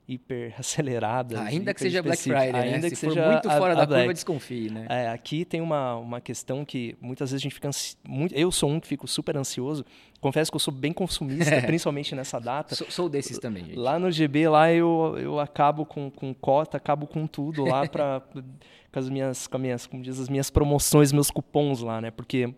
hiper 0.09 0.55
aceleradas. 0.59 1.39
ainda 1.39 1.55
hiper 1.57 1.75
que 1.75 1.81
seja 1.81 2.03
Black 2.03 2.23
Friday, 2.23 2.53
né? 2.53 2.61
ainda 2.61 2.79
né? 2.79 2.91
que 2.91 2.97
Se 2.97 3.09
seja 3.09 3.31
muito 3.31 3.51
fora 3.51 3.73
a, 3.75 3.77
a 3.77 3.81
da 3.81 3.87
Black. 3.87 4.03
curva, 4.03 4.15
desconfie, 4.15 4.71
né? 4.71 4.87
É, 4.89 5.09
aqui 5.09 5.45
tem 5.45 5.61
uma, 5.61 5.97
uma 5.97 6.21
questão 6.21 6.65
que 6.65 6.97
muitas 7.01 7.31
vezes 7.31 7.43
a 7.43 7.45
gente 7.45 7.55
fica 7.55 7.71
muito, 8.07 8.35
eu 8.35 8.51
sou 8.53 8.71
um 8.71 8.79
que 8.79 8.87
fico 8.87 9.07
super 9.09 9.37
ansioso. 9.37 9.85
Confesso 10.21 10.51
que 10.51 10.57
eu 10.57 10.61
sou 10.61 10.73
bem 10.73 10.93
consumista, 10.93 11.55
é. 11.55 11.61
principalmente 11.61 12.15
nessa 12.15 12.39
data. 12.39 12.75
Sou, 12.75 12.91
sou, 12.91 13.09
desses 13.09 13.39
também, 13.39 13.65
gente. 13.65 13.77
Lá 13.77 13.99
no 13.99 14.11
GB 14.11 14.49
lá 14.49 14.73
eu, 14.73 15.17
eu 15.19 15.41
acabo 15.41 15.85
com, 15.85 16.11
com 16.11 16.33
cota, 16.33 16.77
acabo 16.77 17.07
com 17.07 17.27
tudo 17.27 17.65
lá 17.65 17.87
para 17.87 18.23
com 18.93 18.99
as 18.99 19.09
minhas 19.09 19.47
com 19.47 19.57
as 19.57 19.63
minhas, 19.63 19.87
como 19.87 20.03
diz, 20.03 20.19
as 20.19 20.29
minhas 20.29 20.51
promoções, 20.51 21.13
meus 21.13 21.31
cupons 21.31 21.81
lá, 21.81 22.01
né? 22.01 22.11
Porque 22.11 22.55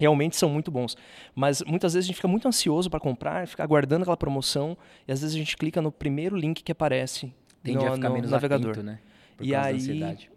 realmente 0.00 0.34
são 0.34 0.48
muito 0.48 0.70
bons. 0.70 0.96
Mas 1.34 1.62
muitas 1.62 1.92
vezes 1.92 2.06
a 2.06 2.08
gente 2.08 2.16
fica 2.16 2.26
muito 2.26 2.48
ansioso 2.48 2.88
para 2.88 2.98
comprar, 2.98 3.46
fica 3.46 3.62
aguardando 3.62 4.02
aquela 4.02 4.16
promoção 4.16 4.76
e 5.06 5.12
às 5.12 5.20
vezes 5.20 5.36
a 5.36 5.38
gente 5.38 5.56
clica 5.56 5.82
no 5.82 5.92
primeiro 5.92 6.34
link 6.34 6.62
que 6.62 6.72
aparece 6.72 7.32
Tende 7.62 7.84
no, 7.84 7.92
a 7.92 7.94
ficar 7.94 8.08
no 8.08 8.14
menos 8.14 8.30
navegador. 8.30 8.70
Atento, 8.70 8.86
né? 8.86 8.98
Por 9.36 9.46
e 9.46 9.54
aí, 9.54 10.28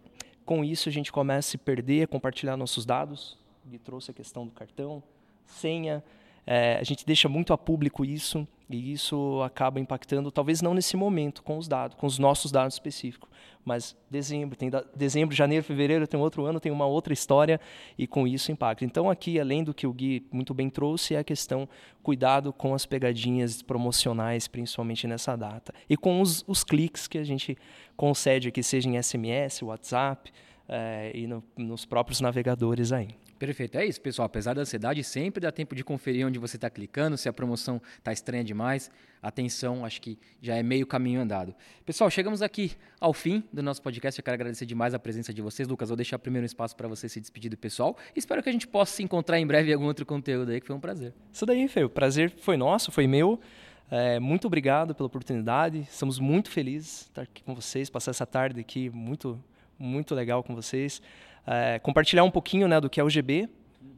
com 0.45 0.63
isso 0.65 0.89
a 0.89 0.91
gente 0.91 1.11
começa 1.11 1.47
a 1.47 1.51
se 1.51 1.57
perder, 1.57 2.03
a 2.03 2.07
compartilhar 2.07 2.57
nossos 2.57 2.85
dados. 2.85 3.37
Ele 3.65 3.79
trouxe 3.79 4.11
a 4.11 4.13
questão 4.13 4.45
do 4.45 4.51
cartão, 4.51 5.01
senha. 5.45 6.03
É, 6.45 6.77
a 6.77 6.83
gente 6.83 7.05
deixa 7.05 7.29
muito 7.29 7.53
a 7.53 7.57
público 7.57 8.03
isso 8.03 8.45
e 8.69 8.91
isso 8.91 9.41
acaba 9.43 9.79
impactando, 9.79 10.31
talvez 10.31 10.61
não 10.61 10.73
nesse 10.73 10.95
momento 10.95 11.43
com 11.43 11.57
os 11.57 11.67
dados, 11.67 11.97
com 11.97 12.07
os 12.07 12.17
nossos 12.17 12.51
dados 12.51 12.75
específicos, 12.75 13.29
mas 13.65 13.95
dezembro, 14.09 14.57
tem 14.57 14.69
dezembro, 14.95 15.35
janeiro, 15.35 15.63
fevereiro, 15.63 16.07
tem 16.07 16.19
outro 16.19 16.45
ano, 16.45 16.59
tem 16.59 16.71
uma 16.71 16.85
outra 16.85 17.13
história 17.13 17.59
e 17.97 18.05
com 18.05 18.27
isso 18.27 18.51
impacta. 18.51 18.83
Então 18.83 19.09
aqui, 19.09 19.39
além 19.39 19.63
do 19.63 19.73
que 19.73 19.87
o 19.87 19.93
Gui 19.93 20.25
muito 20.31 20.53
bem 20.53 20.69
trouxe, 20.69 21.15
é 21.15 21.19
a 21.19 21.23
questão 21.23 21.67
cuidado 22.01 22.51
com 22.51 22.73
as 22.73 22.85
pegadinhas 22.85 23.61
promocionais, 23.61 24.47
principalmente 24.47 25.07
nessa 25.07 25.35
data, 25.35 25.73
e 25.89 25.95
com 25.95 26.21
os, 26.21 26.43
os 26.47 26.63
cliques 26.63 27.07
que 27.07 27.17
a 27.17 27.23
gente 27.23 27.57
concede 27.95 28.49
aqui, 28.49 28.61
seja 28.61 28.89
em 28.89 29.01
SMS, 29.01 29.61
WhatsApp 29.63 30.31
é, 30.67 31.11
e 31.13 31.27
no, 31.27 31.43
nos 31.57 31.85
próprios 31.85 32.19
navegadores 32.19 32.91
aí. 32.91 33.09
Perfeito, 33.45 33.77
é 33.77 33.85
isso, 33.85 33.99
pessoal. 33.99 34.25
Apesar 34.25 34.53
da 34.53 34.61
ansiedade, 34.61 35.03
sempre 35.03 35.41
dá 35.41 35.51
tempo 35.51 35.75
de 35.75 35.83
conferir 35.83 36.25
onde 36.25 36.39
você 36.39 36.55
está 36.55 36.69
clicando, 36.69 37.17
se 37.17 37.27
a 37.27 37.33
promoção 37.33 37.81
está 37.97 38.13
estranha 38.13 38.41
demais. 38.41 38.89
Atenção, 39.21 39.83
acho 39.83 40.01
que 40.01 40.17
já 40.41 40.55
é 40.55 40.63
meio 40.63 40.87
caminho 40.87 41.19
andado. 41.19 41.53
Pessoal, 41.85 42.09
chegamos 42.09 42.41
aqui 42.41 42.71
ao 43.01 43.11
fim 43.11 43.43
do 43.51 43.61
nosso 43.61 43.81
podcast. 43.81 44.17
Eu 44.17 44.23
quero 44.23 44.35
agradecer 44.35 44.65
demais 44.65 44.93
a 44.93 44.99
presença 44.99 45.33
de 45.33 45.41
vocês. 45.41 45.67
Lucas, 45.67 45.89
vou 45.89 45.97
deixar 45.97 46.17
primeiro 46.19 46.43
um 46.43 46.45
espaço 46.45 46.73
para 46.73 46.87
você 46.87 47.09
se 47.09 47.19
despedir 47.19 47.51
do 47.51 47.57
pessoal. 47.57 47.97
Espero 48.15 48.41
que 48.41 48.47
a 48.47 48.51
gente 48.53 48.65
possa 48.65 48.95
se 48.95 49.03
encontrar 49.03 49.37
em 49.37 49.45
breve 49.45 49.71
em 49.71 49.73
algum 49.73 49.87
outro 49.87 50.05
conteúdo 50.05 50.49
aí, 50.49 50.61
que 50.61 50.67
foi 50.67 50.75
um 50.77 50.79
prazer. 50.79 51.13
Isso 51.33 51.45
daí, 51.45 51.67
Fê. 51.67 51.83
O 51.83 51.89
prazer 51.89 52.31
foi 52.37 52.55
nosso, 52.55 52.93
foi 52.93 53.07
meu. 53.07 53.41
É, 53.91 54.21
muito 54.21 54.47
obrigado 54.47 54.95
pela 54.95 55.07
oportunidade. 55.07 55.79
Estamos 55.79 56.17
muito 56.17 56.49
felizes 56.49 56.99
de 56.99 57.03
estar 57.09 57.21
aqui 57.23 57.43
com 57.43 57.53
vocês, 57.53 57.89
passar 57.89 58.11
essa 58.11 58.25
tarde 58.25 58.61
aqui 58.61 58.89
muito, 58.89 59.37
muito 59.77 60.15
legal 60.15 60.41
com 60.43 60.55
vocês 60.55 61.01
é, 61.45 61.79
compartilhar 61.79 62.23
um 62.23 62.31
pouquinho 62.31 62.67
né, 62.67 62.79
do 62.79 62.89
que 62.89 62.99
é 62.99 63.03
o 63.03 63.09
GB, 63.09 63.49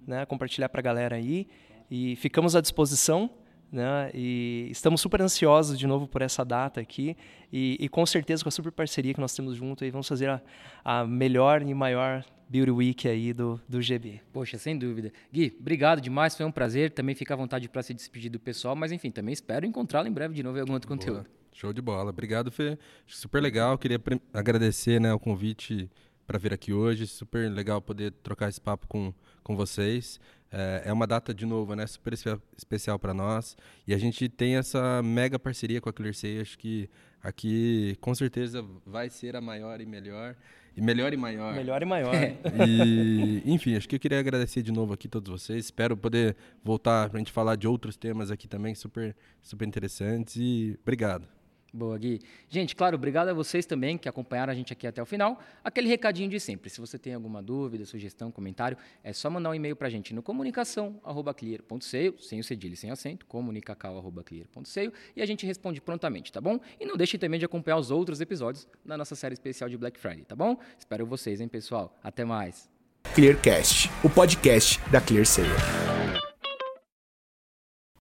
né, 0.05 0.25
compartilhar 0.25 0.69
para 0.69 0.79
a 0.79 0.83
galera 0.83 1.15
aí. 1.15 1.47
E 1.89 2.15
ficamos 2.17 2.55
à 2.55 2.61
disposição. 2.61 3.29
Né, 3.71 4.11
e 4.13 4.67
estamos 4.69 5.01
super 5.01 5.21
ansiosos 5.21 5.77
de 5.77 5.87
novo 5.87 6.07
por 6.07 6.21
essa 6.21 6.45
data 6.45 6.79
aqui 6.79 7.17
e, 7.51 7.75
e, 7.79 7.89
com 7.89 8.05
certeza 8.05 8.43
com 8.43 8.47
a 8.47 8.51
super 8.51 8.71
parceria 8.71 9.11
que 9.11 9.19
nós 9.19 9.35
temos 9.35 9.55
junto 9.55 9.83
aí 9.83 9.89
vamos 9.89 10.07
fazer 10.07 10.29
a, 10.29 10.41
a 10.85 11.05
melhor 11.05 11.61
e 11.63 11.73
maior 11.73 12.23
Beauty 12.47 12.71
Week 12.71 13.07
aí 13.07 13.33
do, 13.33 13.59
do 13.67 13.81
GB. 13.81 14.21
Poxa, 14.31 14.57
sem 14.57 14.77
dúvida. 14.77 15.11
Gui, 15.31 15.55
obrigado 15.59 15.99
demais, 15.99 16.35
foi 16.35 16.45
um 16.45 16.51
prazer. 16.51 16.91
Também 16.91 17.15
fica 17.15 17.33
à 17.33 17.37
vontade 17.37 17.67
para 17.67 17.81
se 17.81 17.93
despedir 17.93 18.29
do 18.29 18.39
pessoal, 18.39 18.75
mas 18.75 18.91
enfim, 18.91 19.11
também 19.11 19.33
espero 19.33 19.65
encontrá-lo 19.65 20.07
em 20.07 20.11
breve 20.11 20.33
de 20.33 20.43
novo 20.43 20.57
em 20.57 20.61
algum 20.61 20.73
outro 20.73 20.87
Boa. 20.87 20.97
conteúdo. 20.97 21.25
Show 21.51 21.71
de 21.71 21.81
bola. 21.81 22.09
Obrigado, 22.09 22.51
Fê. 22.51 22.77
Super 23.07 23.41
legal. 23.41 23.77
Queria 23.77 23.99
agradecer 24.33 24.99
né, 24.99 25.13
o 25.13 25.19
convite 25.19 25.89
para 26.25 26.37
vir 26.37 26.53
aqui 26.53 26.73
hoje. 26.73 27.07
Super 27.07 27.51
legal 27.51 27.81
poder 27.81 28.11
trocar 28.23 28.49
esse 28.49 28.59
papo 28.59 28.87
com, 28.87 29.13
com 29.43 29.55
vocês. 29.55 30.19
É, 30.51 30.83
é 30.85 30.93
uma 30.93 31.05
data, 31.05 31.33
de 31.33 31.45
novo, 31.45 31.75
né, 31.75 31.85
super 31.85 32.13
especial 32.57 32.97
para 32.97 33.13
nós. 33.13 33.57
E 33.87 33.93
a 33.93 33.97
gente 33.97 34.29
tem 34.29 34.55
essa 34.55 35.01
mega 35.03 35.37
parceria 35.37 35.81
com 35.81 35.89
a 35.89 35.93
ClearSea. 35.93 36.41
Acho 36.41 36.57
que 36.57 36.89
aqui, 37.21 37.97
com 37.99 38.15
certeza, 38.15 38.65
vai 38.85 39.09
ser 39.09 39.35
a 39.35 39.41
maior 39.41 39.81
e 39.81 39.85
melhor. 39.85 40.35
E 40.77 40.81
melhor 40.81 41.13
e 41.13 41.17
maior. 41.17 41.53
Melhor 41.53 41.81
e 41.81 41.85
maior. 41.85 42.13
e, 42.67 43.41
enfim, 43.45 43.75
acho 43.75 43.87
que 43.87 43.95
eu 43.95 43.99
queria 43.99 44.19
agradecer 44.19 44.61
de 44.61 44.71
novo 44.71 44.93
aqui 44.93 45.07
todos 45.07 45.29
vocês. 45.29 45.65
Espero 45.65 45.95
poder 45.95 46.35
voltar 46.63 47.09
para 47.09 47.17
a 47.17 47.19
gente 47.19 47.31
falar 47.31 47.55
de 47.55 47.67
outros 47.67 47.95
temas 47.95 48.29
aqui 48.29 48.47
também, 48.47 48.75
super, 48.75 49.15
super 49.41 49.67
interessantes. 49.67 50.35
E 50.35 50.77
obrigado. 50.81 51.34
Boa, 51.75 51.97
Gui. 51.97 52.21
Gente, 52.47 52.73
claro, 52.73 52.95
obrigado 52.95 53.27
a 53.27 53.33
vocês 53.33 53.65
também 53.65 53.97
que 53.97 54.07
acompanharam 54.07 54.49
a 54.49 54.55
gente 54.55 54.71
aqui 54.71 54.87
até 54.87 55.01
o 55.01 55.05
final. 55.05 55.37
Aquele 55.61 55.89
recadinho 55.89 56.29
de 56.29 56.39
sempre. 56.39 56.69
Se 56.69 56.79
você 56.79 56.97
tem 56.97 57.13
alguma 57.13 57.43
dúvida, 57.43 57.83
sugestão, 57.83 58.31
comentário, 58.31 58.77
é 59.03 59.11
só 59.11 59.29
mandar 59.29 59.49
um 59.49 59.53
e-mail 59.53 59.75
para 59.75 59.87
a 59.87 59.91
gente 59.91 60.13
no 60.13 60.23
comunicação@clear.seio, 60.23 62.15
sem 62.21 62.39
o 62.39 62.43
cedilho, 62.45 62.77
sem 62.77 62.91
acento, 62.91 63.25
comunicacal@clear.seio 63.25 64.93
e 65.17 65.21
a 65.21 65.25
gente 65.25 65.45
responde 65.45 65.81
prontamente, 65.81 66.31
tá 66.31 66.39
bom? 66.39 66.61
E 66.79 66.85
não 66.85 66.95
deixe 66.95 67.17
também 67.17 67.39
de 67.39 67.45
acompanhar 67.45 67.77
os 67.77 67.91
outros 67.91 68.21
episódios 68.21 68.65
da 68.85 68.95
nossa 68.95 69.13
série 69.13 69.33
especial 69.33 69.69
de 69.69 69.77
Black 69.77 69.99
Friday, 69.99 70.23
tá 70.23 70.35
bom? 70.35 70.57
Espero 70.79 71.05
vocês, 71.05 71.41
hein, 71.41 71.49
pessoal. 71.49 71.93
Até 72.01 72.23
mais. 72.23 72.69
Clearcast, 73.13 73.89
o 74.01 74.09
podcast 74.09 74.79
da 74.89 75.01
ClearSale. 75.01 76.14